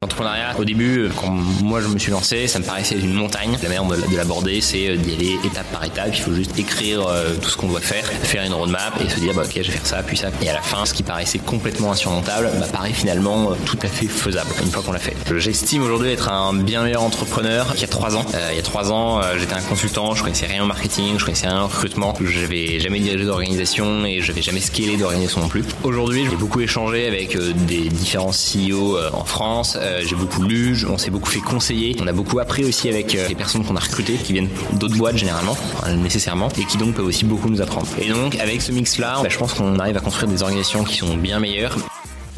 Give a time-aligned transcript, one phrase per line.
[0.00, 3.58] L'entrepreneuriat, au début, quand moi je me suis lancé, ça me paraissait une montagne.
[3.62, 6.10] La manière de l'aborder, c'est d'y aller étape par étape.
[6.12, 7.04] Il faut juste écrire
[7.42, 9.72] tout ce qu'on doit faire, faire une roadmap et se dire, bah, ok, je vais
[9.72, 10.28] faire ça, puis ça.
[10.40, 14.06] Et à la fin, ce qui paraissait complètement insurmontable, bah, paraît finalement tout à fait
[14.06, 15.16] faisable une fois qu'on l'a fait.
[15.36, 18.24] J'estime aujourd'hui être un bien meilleur entrepreneur qu'il y a trois ans.
[18.52, 21.48] il y a trois ans, j'étais un consultant, je connaissais rien au marketing, je connaissais
[21.48, 25.48] rien au recrutement, je n'avais jamais dirigé d'organisation et je n'avais jamais scalé d'organisation non
[25.48, 25.64] plus.
[25.82, 27.36] Aujourd'hui, j'ai beaucoup échangé avec
[27.66, 32.12] des différents CEO en France, j'ai beaucoup lu, on s'est beaucoup fait conseiller, on a
[32.12, 35.56] beaucoup appris aussi avec les personnes qu'on a recrutées qui viennent d'autres boîtes généralement,
[35.96, 37.88] nécessairement, et qui donc peuvent aussi beaucoup nous apprendre.
[38.00, 40.96] Et donc avec ce mix-là, bah, je pense qu'on arrive à construire des organisations qui
[40.96, 41.76] sont bien meilleures.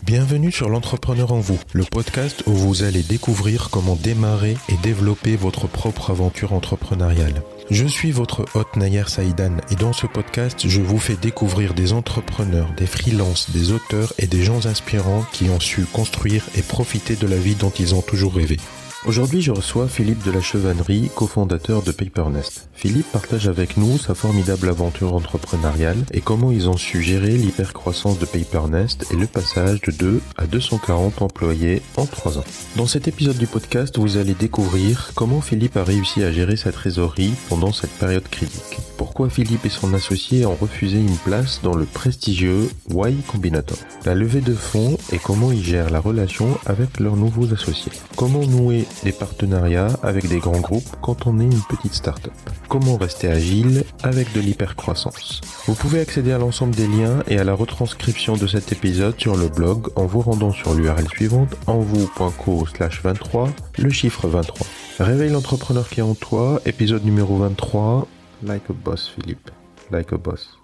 [0.04, 5.36] Bienvenue sur l'entrepreneur en vous, le podcast où vous allez découvrir comment démarrer et développer
[5.36, 7.42] votre propre aventure entrepreneuriale.
[7.70, 11.92] Je suis votre hôte Nayer Saïdan et dans ce podcast, je vous fais découvrir des
[11.92, 17.14] entrepreneurs, des freelances, des auteurs et des gens inspirants qui ont su construire et profiter
[17.14, 18.56] de la vie dont ils ont toujours rêvé.
[19.06, 22.68] Aujourd'hui, je reçois Philippe de la Chevannerie, cofondateur de Papernest.
[22.74, 28.18] Philippe partage avec nous sa formidable aventure entrepreneuriale et comment ils ont su gérer l'hypercroissance
[28.18, 32.44] de Papernest et le passage de 2 à 240 employés en 3 ans.
[32.76, 36.70] Dans cet épisode du podcast, vous allez découvrir comment Philippe a réussi à gérer sa
[36.70, 38.80] trésorerie pendant cette période critique.
[38.98, 43.78] Pourquoi Philippe et son associé ont refusé une place dans le prestigieux Y Combinator?
[44.04, 47.92] La levée de fonds et comment ils gèrent la relation avec leurs nouveaux associés.
[48.16, 52.32] Comment nouer des partenariats avec des grands groupes quand on est une petite start-up.
[52.68, 55.40] Comment rester agile avec de l'hypercroissance?
[55.66, 59.36] Vous pouvez accéder à l'ensemble des liens et à la retranscription de cet épisode sur
[59.36, 64.66] le blog en vous rendant sur l'URL suivante envou.co slash 23, le chiffre 23.
[65.00, 68.06] Réveille l'entrepreneur qui est en toi, épisode numéro 23.
[68.42, 69.50] Like a boss, Philippe.
[69.90, 70.59] Like a boss.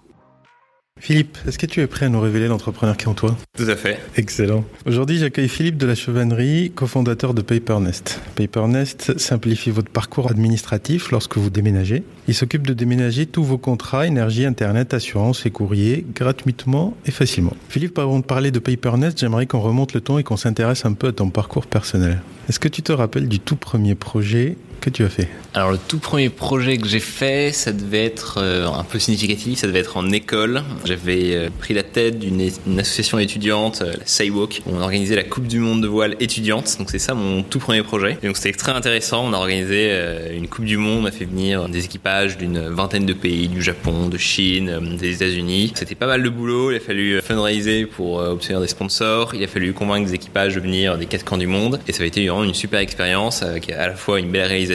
[0.99, 3.37] Philippe, est-ce que tu es prêt à nous révéler l'entrepreneur qui est en toi?
[3.57, 3.99] Tout à fait.
[4.15, 4.65] Excellent.
[4.85, 8.19] Aujourd'hui, j'accueille Philippe de la Chevannerie, cofondateur de Papernest.
[8.35, 12.03] Papernest simplifie votre parcours administratif lorsque vous déménagez.
[12.27, 17.53] Il s'occupe de déménager tous vos contrats, énergie, internet, assurance et courrier gratuitement et facilement.
[17.69, 20.93] Philippe, avant de parler de Papernest, j'aimerais qu'on remonte le temps et qu'on s'intéresse un
[20.93, 22.21] peu à ton parcours personnel.
[22.49, 25.77] Est-ce que tu te rappelles du tout premier projet que tu as fait Alors le
[25.77, 29.79] tout premier projet que j'ai fait, ça devait être euh, un peu significatif, ça devait
[29.79, 30.63] être en école.
[30.85, 35.23] J'avais euh, pris la tête d'une association étudiante, euh, la Sidewalk, où on organisait la
[35.23, 36.75] Coupe du Monde de voile étudiante.
[36.79, 38.17] Donc c'est ça mon tout premier projet.
[38.21, 39.25] Et donc c'était très intéressant.
[39.25, 39.91] On a organisé
[40.35, 43.61] une Coupe du Monde, on a fait venir des équipages d'une vingtaine de pays, du
[43.61, 45.73] Japon, de Chine, des États-Unis.
[45.75, 46.71] C'était pas mal de boulot.
[46.71, 49.33] Il a fallu fundraiser pour obtenir des sponsors.
[49.35, 51.79] Il a fallu convaincre des équipages de venir des quatre camps du monde.
[51.87, 54.66] Et ça a été vraiment une super expérience avec à la fois une belle réalisation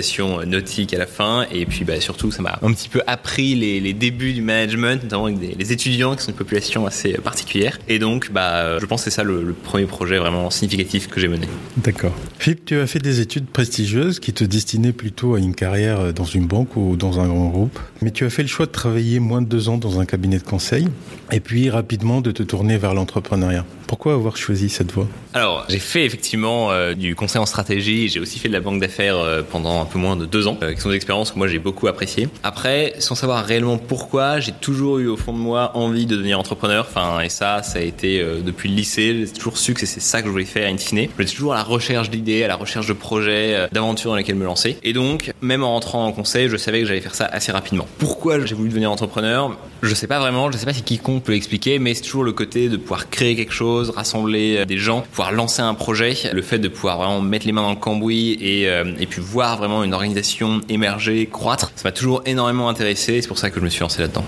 [0.44, 1.46] nautique à la fin.
[1.52, 5.26] Et puis bah, surtout, ça m'a un petit peu appris les, débuts du management, notamment
[5.26, 7.78] avec des, les étudiants qui sont une population assez particulière.
[7.88, 11.28] Et donc, bah, je pense que c'est ça le, premier projet vraiment significatif que j'ai
[11.28, 11.46] mené.
[11.76, 12.14] D'accord.
[12.38, 16.24] Philippe, tu as fait des études prestigieuses qui te destinaient plutôt à une carrière dans
[16.24, 17.78] une banque ou dans un grand groupe.
[18.00, 20.38] Mais tu as fait le choix de travailler moins de deux ans dans un cabinet
[20.38, 20.88] de conseil
[21.30, 23.64] et puis rapidement de te tourner vers l'entrepreneuriat.
[23.92, 25.06] Pourquoi avoir choisi cette voie?
[25.34, 28.80] Alors, j'ai fait effectivement euh, du conseil en stratégie, j'ai aussi fait de la banque
[28.80, 31.36] d'affaires euh, pendant un peu moins de deux ans, euh, qui sont des expériences que
[31.36, 32.30] moi j'ai beaucoup appréciées.
[32.42, 36.40] Après, sans savoir réellement pourquoi, j'ai toujours eu au fond de moi envie de devenir
[36.40, 36.86] entrepreneur.
[36.88, 39.26] Enfin, et ça, ça a été depuis le lycée.
[39.26, 41.08] J'ai toujours su que c'est ça que je voulais faire in fine.
[41.18, 44.46] J'étais toujours à la recherche d'idées, à la recherche de projets, d'aventures dans lesquelles me
[44.46, 44.78] lancer.
[44.82, 47.86] Et donc, même en rentrant en conseil, je savais que j'allais faire ça assez rapidement.
[47.98, 49.54] Pourquoi j'ai voulu devenir entrepreneur?
[49.82, 52.32] Je sais pas vraiment, je sais pas si quiconque peut l'expliquer, mais c'est toujours le
[52.32, 56.42] côté de pouvoir créer quelque chose rassembler euh, des gens, pouvoir lancer un projet, le
[56.42, 59.56] fait de pouvoir vraiment mettre les mains dans le cambouis et, euh, et puis voir
[59.56, 63.64] vraiment une organisation émerger, croître, ça m'a toujours énormément intéressé, c'est pour ça que je
[63.64, 64.24] me suis lancé là-dedans.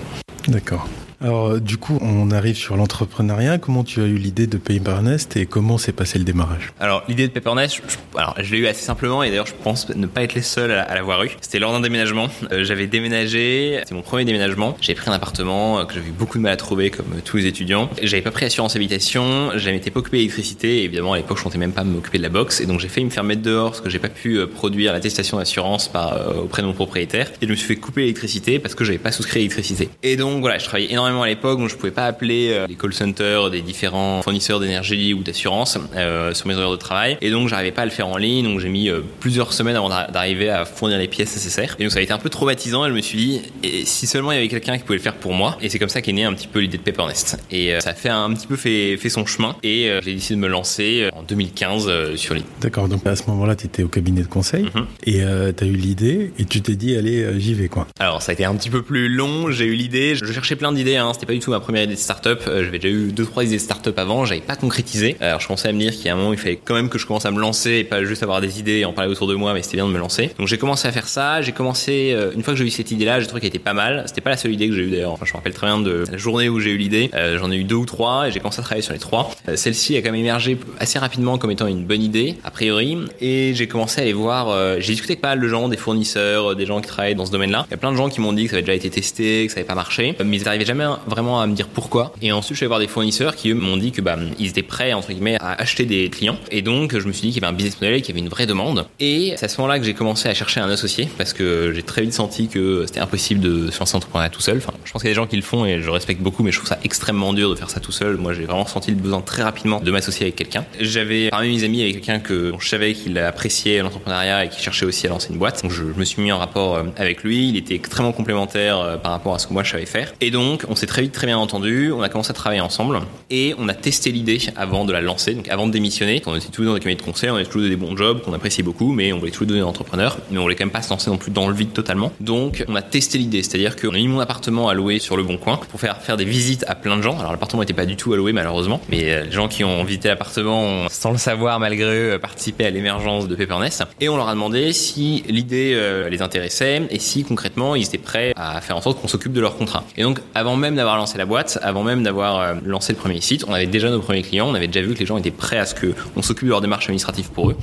[0.48, 0.86] D'accord.
[1.24, 3.56] Alors, euh, du coup, on arrive sur l'entrepreneuriat.
[3.56, 6.74] Comment tu as eu l'idée de Papernest et comment s'est passé le démarrage?
[6.80, 10.06] Alors, l'idée de Papernest, je, je l'ai eu assez simplement et d'ailleurs, je pense ne
[10.06, 11.30] pas être les seuls à, l'avoir eu.
[11.40, 12.28] C'était lors d'un déménagement.
[12.52, 14.76] Euh, j'avais déménagé, c'était mon premier déménagement.
[14.82, 17.38] J'avais pris un appartement euh, que j'avais eu beaucoup de mal à trouver, comme tous
[17.38, 17.88] les étudiants.
[18.02, 20.84] J'avais pas pris assurance habitation, j'avais été pas occupé d'électricité.
[20.84, 22.60] évidemment, à l'époque, je comptais même pas m'occuper de la box.
[22.60, 25.90] Et donc, j'ai fait me faire dehors parce que j'ai pas pu produire l'attestation d'assurance
[26.36, 27.30] auprès de mon propriétaire.
[27.40, 29.88] Et je me suis fait couper l'électricité parce que j'avais pas souscrit l'électricité.
[30.02, 32.74] Et donc, voilà, je travaillais énormément à l'époque, donc je pouvais pas appeler euh, les
[32.74, 37.18] call centers des différents fournisseurs d'énergie ou d'assurance euh, sur mes heures de travail.
[37.20, 39.76] Et donc j'arrivais pas à le faire en ligne, donc j'ai mis euh, plusieurs semaines
[39.76, 41.76] avant d'arriver à fournir les pièces nécessaires.
[41.78, 42.86] Et donc ça a été un peu traumatisant.
[42.86, 45.02] Et je me suis dit, et si seulement il y avait quelqu'un qui pouvait le
[45.02, 45.56] faire pour moi?
[45.60, 47.38] Et c'est comme ça qu'est née un petit peu l'idée de Paper.Nest.
[47.50, 49.56] Et ça a fait un petit peu fait, fait son chemin.
[49.62, 52.44] Et j'ai décidé de me lancer en 2015 sur l'île.
[52.60, 52.88] D'accord.
[52.88, 54.86] Donc à ce moment-là, tu étais au cabinet de conseil mhm.
[55.06, 55.22] et
[55.56, 57.86] tu as eu l'idée et tu t'es dit, allez, j'y vais quoi.
[57.98, 59.50] Alors ça a été un petit peu plus long.
[59.50, 60.14] J'ai eu l'idée.
[60.14, 62.42] Je cherchais plein d'idées Hein, c'était pas du tout ma première idée de start-up.
[62.46, 65.16] Euh, j'avais déjà eu deux trois idées de start-up avant, j'avais pas concrétisé.
[65.20, 66.88] Alors je commençais à me dire qu'il y a un moment il fallait quand même
[66.88, 69.10] que je commence à me lancer et pas juste avoir des idées et en parler
[69.10, 70.30] autour de moi, mais c'était bien de me lancer.
[70.38, 71.42] Donc j'ai commencé à faire ça.
[71.42, 73.74] J'ai commencé euh, une fois que j'ai eu cette idée-là, j'ai trouvé qu'elle était pas
[73.74, 74.04] mal.
[74.06, 75.16] C'était pas la seule idée que j'ai eu d'ailleurs.
[75.22, 77.10] Je me rappelle très bien de la journée où j'ai eu l'idée.
[77.14, 79.30] Euh, J'en ai eu deux ou trois et j'ai commencé à travailler sur les trois.
[79.54, 83.52] Celle-ci a quand même émergé assez rapidement comme étant une bonne idée a priori et
[83.54, 84.80] j'ai commencé à aller voir.
[84.80, 87.32] j'ai discuté avec pas mal de gens, des fournisseurs, des gens qui travaillent dans ce
[87.32, 87.66] domaine-là.
[87.68, 89.46] Il y a plein de gens qui m'ont dit que ça avait déjà été testé,
[89.46, 92.12] que ça avait pas marché, mais ils n'arrivaient jamais vraiment à me dire pourquoi.
[92.22, 94.48] Et ensuite, je suis allé voir des fournisseurs qui eux m'ont dit que bah ils
[94.48, 96.36] étaient prêts entre guillemets à acheter des clients.
[96.50, 98.24] Et donc, je me suis dit qu'il y avait un business model, qu'il y avait
[98.24, 98.86] une vraie demande.
[99.00, 101.82] Et c'est à ce moment-là que j'ai commencé à chercher un associé parce que j'ai
[101.82, 104.58] très vite senti que c'était impossible de se lancer entrepreneur tout seul.
[104.58, 106.42] Enfin, je pense qu'il y a des gens qui le font et je respecte beaucoup,
[106.42, 108.16] mais je trouve ça extrêmement dur de faire ça tout seul.
[108.16, 110.64] Moi, j'ai vraiment senti le besoin très rapidement de m'associer avec quelqu'un.
[110.80, 114.86] J'avais parmi mes amis avec quelqu'un que je savais qu'il appréciait l'entrepreneuriat et qui cherchait
[114.86, 115.62] aussi à lancer une boîte.
[115.62, 117.48] Donc, je, me suis mis en rapport euh, avec lui.
[117.48, 120.12] Il était extrêmement complémentaire euh, par rapport à ce que moi je savais faire.
[120.20, 121.92] Et donc, on s'est très vite très bien entendu.
[121.92, 123.00] On a commencé à travailler ensemble
[123.30, 126.22] et on a testé l'idée avant de la lancer, donc avant de démissionner.
[126.26, 128.32] On était tous dans des cabinets de conseil, on avait tous des bons jobs qu'on
[128.32, 130.72] appréciait beaucoup, mais on voulait tous les deux des entrepreneurs, mais on voulait quand même
[130.72, 132.12] pas se lancer non plus dans le vide totalement.
[132.20, 135.22] Donc, on a testé l'idée, c'est-à-dire qu'on a mis mon appartement à louer sur le
[135.22, 137.18] bon coin pour faire faire des visites à plein de gens.
[137.18, 139.84] Alors, l'appartement n'était pas du tout à louer malheureusement, mais euh, les gens qui ont
[139.84, 143.84] visité l'appartement sans le savoir malgré eux, participé à l'émergence de Peppernest.
[144.00, 147.98] Et on leur a demandé si l'idée euh, les intéressait et si concrètement ils étaient
[147.98, 149.84] prêts à faire en sorte qu'on s'occupe de leur contrat.
[149.96, 153.20] Et donc, avant même d'avoir lancé la boîte, avant même d'avoir euh, lancé le premier
[153.20, 155.30] site, on avait déjà nos premiers clients, on avait déjà vu que les gens étaient
[155.30, 157.56] prêts à ce que on s'occupe de leur démarche administrative pour eux.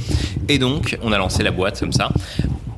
[0.47, 2.11] Et donc, on a lancé la boîte comme ça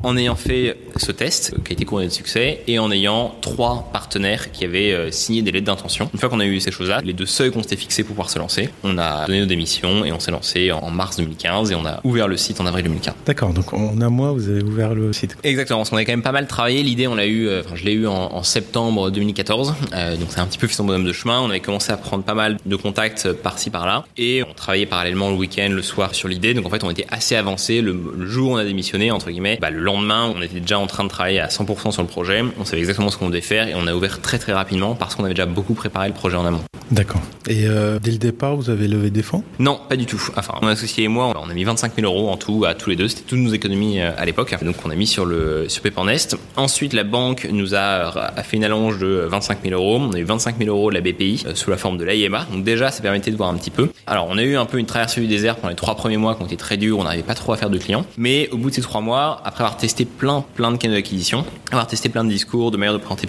[0.04, 3.90] en ayant fait ce test qui a été couronné de succès et en ayant trois
[3.92, 6.10] partenaires qui avaient euh, signé des lettres d'intention.
[6.14, 8.30] Une fois qu'on a eu ces choses-là, les deux seuils qu'on s'était fixés pour pouvoir
[8.30, 11.76] se lancer, on a donné nos démissions et on s'est lancé en mars 2015 et
[11.76, 13.16] on a ouvert le site en avril 2015.
[13.26, 15.38] D'accord, donc en un mois, vous avez ouvert le site.
[15.44, 16.84] Exactement, parce qu'on a quand même pas mal travaillé.
[16.84, 19.74] L'idée, on l'a eu, euh, enfin, je l'ai eu en, en septembre 2014.
[19.94, 21.40] Euh, donc c'est un petit peu fait son bonhomme de chemin.
[21.42, 24.86] On avait commencé à prendre pas mal de contacts euh, par-ci par-là, et on travaillait
[24.86, 26.54] parallèlement le week-end, le soir sur l'idée.
[26.54, 27.82] Donc en fait, on était assez avancé.
[27.82, 30.80] Le, le jour où on a démissionné, entre guillemets, bah, le lendemain, on était déjà
[30.80, 32.44] en train de travailler à 100% sur le projet.
[32.60, 35.16] On savait exactement ce qu'on devait faire, et on a ouvert très très rapidement parce
[35.16, 36.64] qu'on avait déjà beaucoup préparé le projet en amont.
[36.92, 37.22] D'accord.
[37.48, 39.44] Et euh, dès le départ, vous avez levé des fonds?
[39.58, 40.22] Non, pas du tout.
[40.38, 42.90] Enfin, mon associé et moi, on a mis 25 000 euros en tout à tous
[42.90, 43.08] les deux.
[43.08, 44.56] C'était toutes nos économies euh, à l'époque.
[44.64, 46.38] Donc, on a mis sur le sur Pepernest.
[46.56, 49.98] Ensuite, la banque nous a, a fait une allonge de 25 000 euros.
[50.00, 52.46] On a eu 25 000 euros de la BPI euh, sous la forme de l'AIMA.
[52.52, 53.90] Donc déjà, ça permettait de voir un petit peu.
[54.06, 56.36] Alors, on a eu un peu une traversée du désert pendant les trois premiers mois
[56.36, 57.00] qui ont été très durs.
[57.00, 58.06] On n'arrivait pas trop à faire de clients.
[58.18, 61.46] Mais au bout de ces trois mois, après avoir testé plein plein de canaux d'acquisition,
[61.72, 63.24] avoir testé plein de discours, de manière de présenter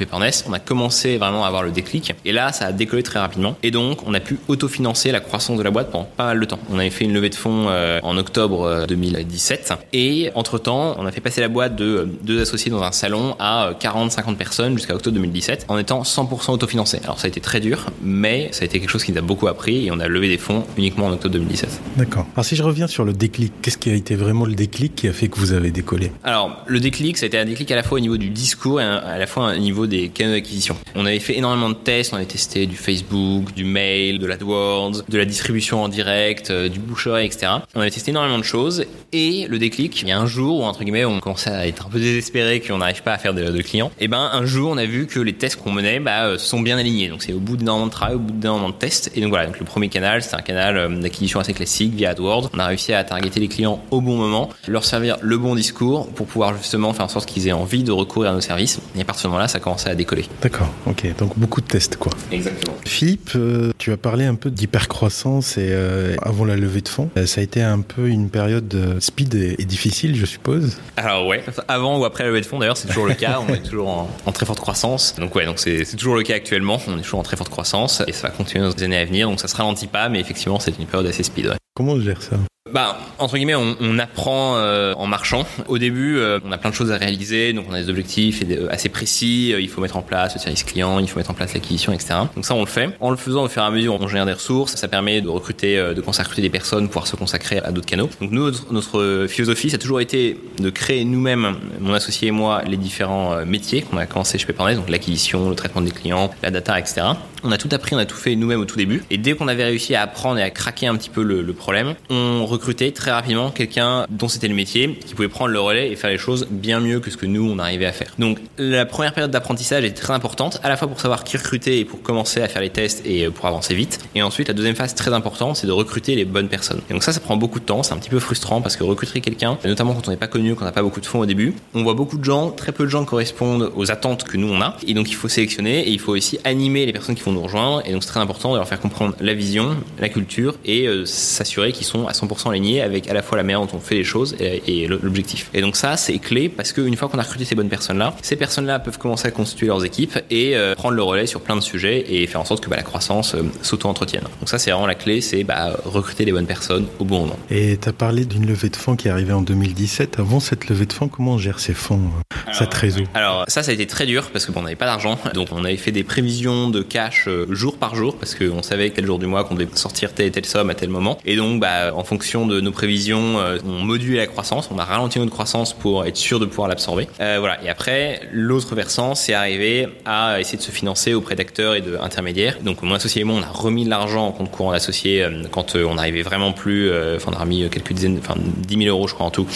[0.47, 2.15] on a commencé vraiment à avoir le déclic.
[2.25, 3.57] Et là, ça a décollé très rapidement.
[3.63, 6.45] Et donc, on a pu autofinancer la croissance de la boîte pendant pas mal de
[6.45, 6.59] temps.
[6.71, 11.07] On avait fait une levée de fonds euh, en octobre euh, 2017 et entre-temps, on
[11.07, 14.77] a fait passer la boîte de euh, deux associés dans un salon à 40-50 personnes
[14.77, 17.01] jusqu'à octobre 2017 en étant 100% autofinancé.
[17.05, 19.23] Alors ça a été très dur, mais ça a été quelque chose qui nous a
[19.23, 21.81] beaucoup appris et on a levé des fonds uniquement en octobre 2017.
[21.97, 22.27] D'accord.
[22.35, 25.09] Alors si je reviens sur le déclic, qu'est-ce qui a été vraiment le déclic qui
[25.09, 26.13] a fait que vous avez décollé?
[26.23, 28.81] Alors, le déclic, ça a été un déclic à la fois au niveau du discours
[28.81, 30.77] et à la fois au niveau des canaux d'acquisition.
[30.95, 35.03] On avait fait énormément de tests, on avait testé du Facebook, du mail, de l'AdWords,
[35.09, 37.53] de la distribution en direct, euh, du bouche etc.
[37.75, 40.63] On avait testé énormément de choses et le déclic, il y a un jour où
[40.65, 43.63] entre guillemets on commençait à être un peu désespéré qu'on n'arrive pas à faire de,
[43.63, 43.91] clients.
[44.01, 46.61] Et ben un jour on a vu que les tests qu'on menait bah, euh, sont
[46.61, 47.09] bien alignés.
[47.09, 49.11] Donc c'est au bout d'énormément de travail, au bout d'énormément de tests.
[49.15, 52.11] Et donc voilà, donc le premier canal c'était un canal euh, d'acquisition assez classique via
[52.11, 52.51] AdWords.
[52.55, 56.09] On a réussi à targeter les clients au bon moment, leur servir le bon discours
[56.09, 58.81] pour pouvoir justement faire en sorte qu'ils aient envie de recourir à nos services.
[58.97, 60.25] Et à partir de ce moment-là, ça commençait à décoller.
[60.43, 61.07] D'accord, ok.
[61.17, 62.11] Donc beaucoup de tests, quoi.
[62.33, 62.75] Exactement.
[62.85, 67.09] Philippe, euh, tu as parlé un peu d'hypercroissance et euh, avant la levée de fonds,
[67.17, 70.77] euh, ça a été un peu une période speed et, et difficile, je suppose.
[70.97, 73.41] Alors ouais, avant ou après la levée de fonds d'ailleurs, c'est toujours le cas.
[73.49, 75.15] On est toujours en, en très forte croissance.
[75.17, 76.81] Donc ouais, donc c'est c'est toujours le cas actuellement.
[76.89, 79.05] On est toujours en très forte croissance et ça va continuer dans les années à
[79.05, 79.29] venir.
[79.29, 81.47] Donc ça se ralentit pas, mais effectivement, c'est une période assez speed.
[81.47, 81.57] ouais.
[81.77, 82.37] Comment on gère ça?
[82.75, 85.47] Bah, entre guillemets, on, apprend euh, en marchant.
[85.69, 88.43] Au début, euh, on a plein de choses à réaliser, donc on a des objectifs
[88.69, 89.53] assez précis.
[89.55, 91.93] Euh, Il faut mettre en place le service client, il faut mettre en place l'acquisition,
[91.93, 92.15] etc.
[92.35, 92.91] Donc ça, on le fait.
[92.99, 94.75] En le faisant au fur et à mesure, on génère des ressources.
[94.75, 98.11] Ça permet de recruter, de recruter des personnes, pouvoir se consacrer à d'autres canaux.
[98.21, 102.63] Donc nous, notre, philosophie, ça a toujours été de créer nous-mêmes, mon associé et moi,
[102.67, 106.51] les différents métiers qu'on a commencé chez Peppernet, donc l'acquisition, le traitement des clients, la
[106.51, 107.03] data, etc.
[107.47, 109.05] On a tout appris, on a tout fait nous-mêmes au tout début.
[109.11, 111.95] Et dès qu'on avait réussi à apprendre et à craquer un petit peu le, problème,
[112.09, 115.97] on recrutait très rapidement quelqu'un dont c'était le métier, qui pouvait prendre le relais et
[115.97, 118.15] faire les choses bien mieux que ce que nous on arrivait à faire.
[118.19, 121.81] Donc la première période d'apprentissage est très importante, à la fois pour savoir qui recruter
[121.81, 124.01] et pour commencer à faire les tests et pour avancer vite.
[124.15, 126.81] Et ensuite la deuxième phase très importante, c'est de recruter les bonnes personnes.
[126.89, 128.85] Et donc ça, ça prend beaucoup de temps, c'est un petit peu frustrant parce que
[128.85, 131.27] recruter quelqu'un, notamment quand on n'est pas connu, qu'on n'a pas beaucoup de fonds au
[131.27, 134.49] début, on voit beaucoup de gens, très peu de gens correspondent aux attentes que nous
[134.49, 134.77] on a.
[134.87, 137.43] Et donc il faut sélectionner et il faut aussi animer les personnes qui vont nous
[137.43, 137.83] rejoindre.
[137.87, 141.05] Et donc c'est très important de leur faire comprendre la vision, la culture et euh,
[141.05, 143.97] s'assurer qu'ils sont à 100% alignés avec à la fois la manière dont on fait
[143.97, 145.51] les choses et, et l'objectif.
[145.55, 148.37] Et donc ça, c'est clé parce qu'une fois qu'on a recruté ces bonnes personnes-là, ces
[148.37, 151.61] personnes-là peuvent commencer à constituer leurs équipes et euh, prendre le relais sur plein de
[151.61, 154.25] sujets et faire en sorte que bah, la croissance euh, s'auto-entretienne.
[154.41, 157.39] Donc ça, c'est vraiment la clé, c'est bah, recruter les bonnes personnes au bon moment.
[157.51, 160.19] Et tu as parlé d'une levée de fonds qui est arrivée en 2017.
[160.19, 162.01] Avant cette levée de fonds, comment on gère ces fonds,
[162.47, 163.03] alors, cette réseau?
[163.15, 165.19] Alors ça, ça a été très dur parce qu'on n'avait pas d'argent.
[165.35, 168.91] Donc on avait fait des prévisions de cash euh, jour par jour parce qu'on savait
[168.91, 171.19] quel jour du mois qu'on devait sortir telle et telle somme à tel moment.
[171.25, 174.69] Et donc, bah, en fonction de nos prévisions, on modulait la croissance.
[174.73, 177.09] On a ralenti notre croissance pour être sûr de pouvoir l'absorber.
[177.21, 177.63] Euh, voilà.
[177.63, 182.59] Et après, l'autre versant, c'est arriver à essayer de se financer auprès d'acteurs et d'intermédiaires.
[182.63, 185.43] Donc mon associé et moi, on a remis de l'argent en compte courant d'associé euh,
[185.51, 186.91] quand euh, on n'arrivait vraiment plus.
[187.17, 189.47] Enfin, on a remis quelques dizaines, enfin 10 000 euros, je crois en tout,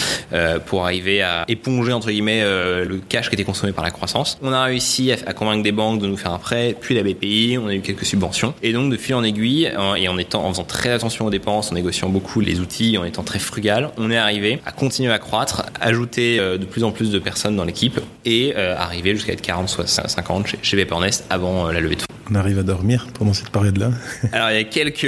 [0.67, 4.39] pour arriver à éponger entre guillemets le cash qui était consommé par la croissance.
[4.43, 7.58] On a réussi à, convaincre des banques de nous faire un prêt, puis la BPI.
[7.59, 8.55] On a eu quelques subventions.
[8.63, 11.73] Et donc de fil en aiguille, et en étant, en faisant très attention aux dépenses,
[11.73, 15.19] en négociant beaucoup les outils, en étant très frugal, on est arrivé à continuer à
[15.19, 19.69] croître, ajouter de plus en plus de personnes dans l'équipe et arriver jusqu'à être 40,
[19.69, 23.33] soit 50 chez, chez Vapornest avant la levée de fonds on arrive à dormir pendant
[23.33, 23.91] cette période-là
[24.33, 25.05] Alors il y a quelques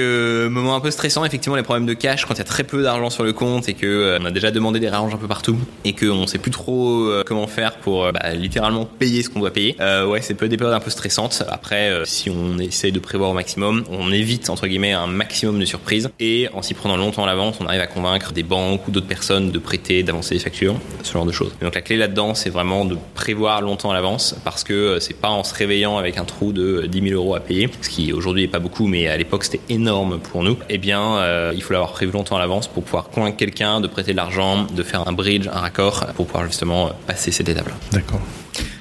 [0.50, 2.82] moments un peu stressants, effectivement les problèmes de cash quand il y a très peu
[2.82, 5.28] d'argent sur le compte et que euh, on a déjà demandé des rallonges un peu
[5.28, 9.30] partout et qu'on sait plus trop euh, comment faire pour euh, bah, littéralement payer ce
[9.30, 9.76] qu'on doit payer.
[9.80, 11.44] ouais, c'est peut des périodes un peu stressantes.
[11.48, 15.64] Après, si on essaye de prévoir au maximum, on évite entre guillemets un maximum de
[15.64, 18.90] surprises et en s'y prenant longtemps à l'avance, on arrive à convaincre des banques ou
[18.90, 21.52] d'autres personnes de prêter, d'avancer des factures, ce genre de choses.
[21.60, 25.28] donc la clé là-dedans, c'est vraiment de prévoir longtemps à l'avance parce que c'est pas
[25.28, 28.42] en se réveillant avec un trou de 10 000 euros à payer, ce qui aujourd'hui
[28.42, 31.72] n'est pas beaucoup, mais à l'époque c'était énorme pour nous, eh bien euh, il faut
[31.72, 35.06] l'avoir prévu longtemps à l'avance pour pouvoir convaincre quelqu'un de prêter de l'argent, de faire
[35.08, 37.74] un bridge, un raccord, pour pouvoir justement passer cette étape-là.
[37.92, 38.20] D'accord.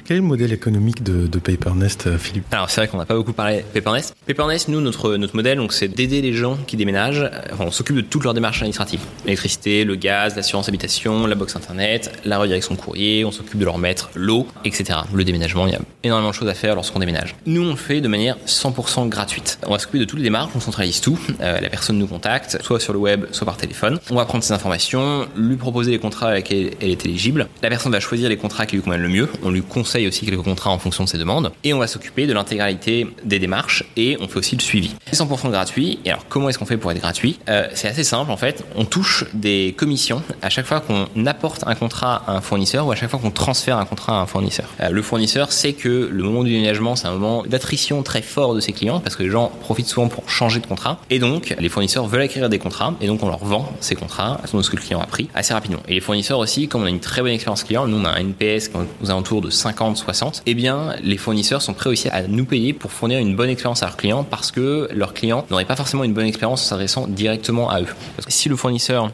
[0.09, 2.45] Quel est le modèle économique de, de PaperNest, euh, Philippe?
[2.49, 4.15] Alors c'est vrai qu'on n'a pas beaucoup parlé de PaperNest.
[4.25, 7.29] PaperNest, nous, notre, notre modèle, c'est d'aider les gens qui déménagent.
[7.53, 9.01] Enfin, on s'occupe de toutes leurs démarches administratives.
[9.25, 13.77] L'électricité, le gaz, l'assurance habitation, la box internet, la redirection courrier, on s'occupe de leur
[13.77, 14.97] mettre l'eau, etc.
[15.13, 17.35] Le déménagement, il y a énormément de choses à faire lorsqu'on déménage.
[17.45, 19.59] Nous, on le fait de manière 100% gratuite.
[19.67, 21.19] On va s'occuper de toutes les démarches, on centralise tout.
[21.39, 23.99] Euh, la personne nous contacte, soit sur le web, soit par téléphone.
[24.09, 27.47] On va prendre ces informations, lui proposer les contrats avec lesquels elle est éligible.
[27.61, 29.29] La personne va choisir les contrats qui lui conviennent le mieux.
[29.43, 31.51] On lui conseille aussi quelques contrats en fonction de ses demandes.
[31.63, 34.96] Et on va s'occuper de l'intégralité des démarches et on fait aussi le suivi.
[35.12, 36.00] C'est 100% gratuit.
[36.06, 37.39] Et alors, comment est-ce qu'on fait pour être gratuit?
[37.50, 38.63] Euh, C'est assez simple en fait.
[38.75, 42.91] On touche des commissions à chaque fois qu'on apporte un contrat à un fournisseur ou
[42.91, 44.68] à chaque fois qu'on transfère un contrat à un fournisseur.
[44.82, 48.56] Euh, le fournisseur sait que le moment du déménagement, c'est un moment d'attrition très fort
[48.56, 51.00] de ses clients parce que les gens profitent souvent pour changer de contrat.
[51.10, 54.39] Et donc, les fournisseurs veulent acquérir des contrats et donc on leur vend ces contrats
[54.44, 55.82] à ce que le client a pris assez rapidement.
[55.88, 58.10] Et les fournisseurs aussi, comme on a une très bonne expérience client, nous on a
[58.10, 58.72] un NPS
[59.03, 62.74] aux alentours de 50 60, eh bien, les fournisseurs sont prêts aussi à nous payer
[62.74, 66.03] pour fournir une bonne expérience à leurs clients parce que leurs clients n'auraient pas forcément
[66.03, 67.88] une bonne expérience en s'adressant directement à eux.
[68.27, 69.12] Si le fournisseur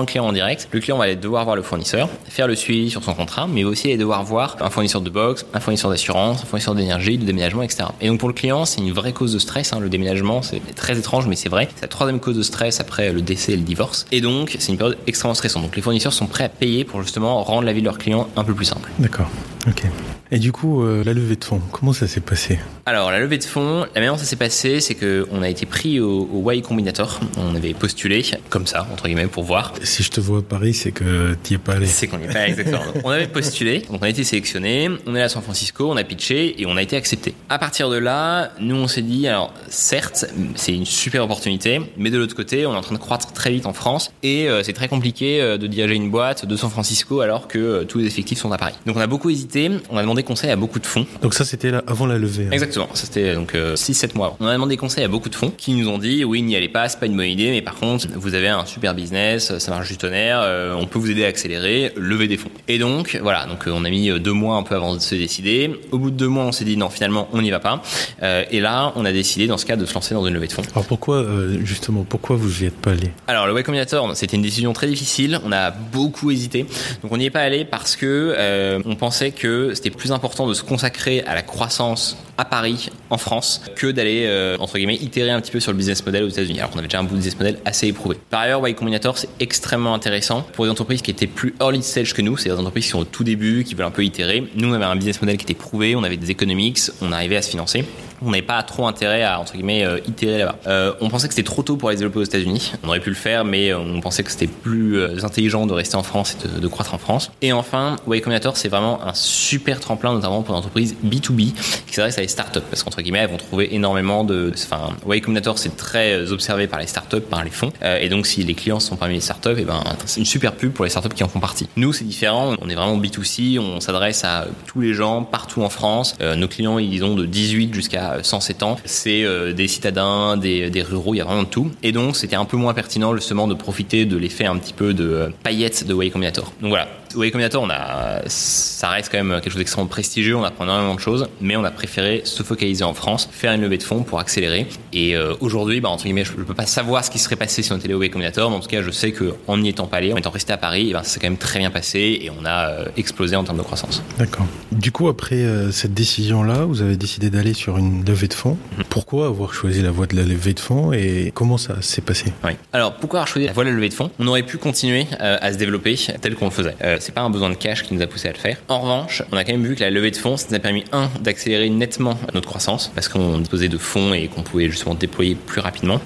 [0.00, 2.90] le client en direct, le client va aller devoir voir le fournisseur, faire le suivi
[2.90, 6.42] sur son contrat, mais aussi aller devoir voir un fournisseur de box, un fournisseur d'assurance,
[6.42, 7.84] un fournisseur d'énergie, de déménagement, etc.
[8.00, 9.72] Et donc pour le client, c'est une vraie cause de stress.
[9.72, 11.68] Hein, le déménagement, c'est très étrange, mais c'est vrai.
[11.76, 14.06] C'est la troisième cause de stress après le décès et le divorce.
[14.12, 15.62] Et donc, c'est une période extrêmement stressante.
[15.62, 18.28] Donc les fournisseurs sont prêts à payer pour justement rendre la vie de leurs clients
[18.36, 18.90] un peu plus simple.
[18.98, 19.28] D'accord.
[19.66, 19.84] Ok.
[20.30, 22.58] Et du coup, euh, la levée de fonds, comment ça s'est passé?
[22.86, 25.66] Alors, la levée de fonds, la manière dont ça s'est passé, c'est qu'on a été
[25.66, 27.20] pris au, au, Y Combinator.
[27.36, 29.74] On avait postulé, comme ça, entre guillemets, pour voir.
[29.82, 31.86] Si je te vois à Paris, c'est que tu n'y es pas allé.
[31.86, 32.82] C'est qu'on n'y est pas, exactement.
[33.04, 36.04] on avait postulé, donc on a été sélectionné, on est à San Francisco, on a
[36.04, 37.34] pitché et on a été accepté.
[37.48, 42.10] À partir de là, nous, on s'est dit, alors, certes, c'est une super opportunité, mais
[42.10, 44.62] de l'autre côté, on est en train de croître très vite en France et euh,
[44.62, 48.06] c'est très compliqué euh, de diriger une boîte de San Francisco alors que tous les
[48.06, 48.74] effectifs sont à Paris.
[48.86, 51.06] Donc, on a beaucoup hésité, on a demandé conseil à beaucoup de fonds.
[51.22, 52.46] Donc ça, c'était avant la levée.
[52.46, 52.52] Hein.
[52.52, 52.88] Exactement.
[52.94, 54.36] Ça, c'était donc 6-7 euh, mois.
[54.40, 56.68] On a demandé conseil à beaucoup de fonds qui nous ont dit oui, n'y allez
[56.68, 59.70] pas, c'est pas une bonne idée, mais par contre, vous avez un super business, ça
[59.70, 62.50] marche du tonnerre, euh, on peut vous aider à accélérer, lever des fonds.
[62.68, 65.14] Et donc voilà, donc euh, on a mis deux mois un peu avant de se
[65.14, 65.70] décider.
[65.90, 67.82] Au bout de deux mois, on s'est dit non, finalement, on n'y va pas.
[68.22, 70.52] et là, on a décidé dans ce cas de se lancer dans une levée de
[70.52, 70.62] fonds.
[70.74, 71.24] Alors pourquoi
[71.62, 73.10] justement, pourquoi vous n'y êtes pas allé?
[73.26, 75.40] Alors le Y Combinator, c'était une décision très difficile.
[75.44, 76.66] On a beaucoup hésité.
[77.02, 80.46] Donc on n'y est pas allé parce que on pensait que c'était plus plus important
[80.46, 84.96] de se consacrer à la croissance à Paris, en France, que d'aller, euh, entre guillemets,
[84.96, 86.58] itérer un petit peu sur le business model aux États-Unis.
[86.58, 88.18] Alors qu'on avait déjà un business model assez éprouvé.
[88.28, 92.12] Par ailleurs, Y Combinator, c'est extrêmement intéressant pour des entreprises qui étaient plus early stage
[92.12, 94.44] que nous, c'est des entreprises qui sont au tout début, qui veulent un peu itérer.
[94.56, 97.38] Nous, on avait un business model qui était prouvé, on avait des economics, on arrivait
[97.38, 97.86] à se financer
[98.24, 100.56] on n'avait pas trop intérêt à entre guillemets euh, itérer là-bas.
[100.66, 102.72] Euh, on pensait que c'était trop tôt pour les développer aux États-Unis.
[102.82, 105.96] On aurait pu le faire, mais on pensait que c'était plus euh, intelligent de rester
[105.96, 107.30] en France et de, croître en France.
[107.42, 111.52] Et enfin, Y Combinator, c'est vraiment un super tremplin, notamment pour l'entreprise B2B
[111.86, 114.52] qui s'adresse à les startups, parce qu'entre guillemets, elles vont trouver énormément de.
[114.54, 118.42] Enfin, Y Combinator, c'est très observé par les startups, par les fonds, et donc si
[118.42, 121.14] les clients sont parmi les startups, et ben c'est une super pub pour les startups
[121.14, 121.68] qui en font partie.
[121.76, 122.54] Nous, c'est différent.
[122.60, 123.58] On est vraiment B2C.
[123.58, 126.16] On s'adresse à tous les gens partout en France.
[126.20, 131.14] nos clients, ils ont de 18 jusqu'à 107 ans c'est euh, des citadins, des, ruraux,
[131.14, 131.70] il y a vraiment de tout.
[131.82, 134.94] Et donc, c'était un peu moins pertinent justement de profiter de l'effet un petit peu
[134.94, 136.52] de euh, paillettes de Way Combinator.
[136.60, 140.44] Donc voilà, Way Combinator, on a, ça reste quand même quelque chose d'extrêmement prestigieux, on
[140.44, 143.78] apprend énormément de choses, mais on a préféré se focaliser en France, faire une levée
[143.78, 144.66] de fonds pour accélérer.
[144.92, 147.62] Et euh, aujourd'hui, bah, entre guillemets, je ne peux pas savoir ce qui serait passé
[147.62, 149.86] si on était au Way Combinator, mais en tout cas, je sais qu'en n'y étant
[149.86, 152.18] pas allé, en étant resté à Paris, bah, ça s'est quand même très bien passé
[152.22, 154.02] et on a euh, explosé en termes de croissance.
[154.18, 154.46] D'accord.
[154.72, 158.58] Du coup, après euh, cette décision-là, vous avez décidé d'aller sur une levée de fonds.
[158.78, 158.83] Mhm.
[158.94, 162.26] Pourquoi avoir choisi la voie de la levée de fonds et comment ça s'est passé?
[162.44, 162.52] Oui.
[162.72, 164.08] Alors, pourquoi avoir choisi la voie de la levée de fonds?
[164.20, 166.76] On aurait pu continuer à se développer tel qu'on le faisait.
[167.00, 168.56] c'est pas un besoin de cash qui nous a poussé à le faire.
[168.68, 170.60] En revanche, on a quand même vu que la levée de fonds, ça nous a
[170.60, 174.94] permis, un, d'accélérer nettement notre croissance, parce qu'on disposait de fonds et qu'on pouvait justement
[174.94, 176.00] déployer plus rapidement.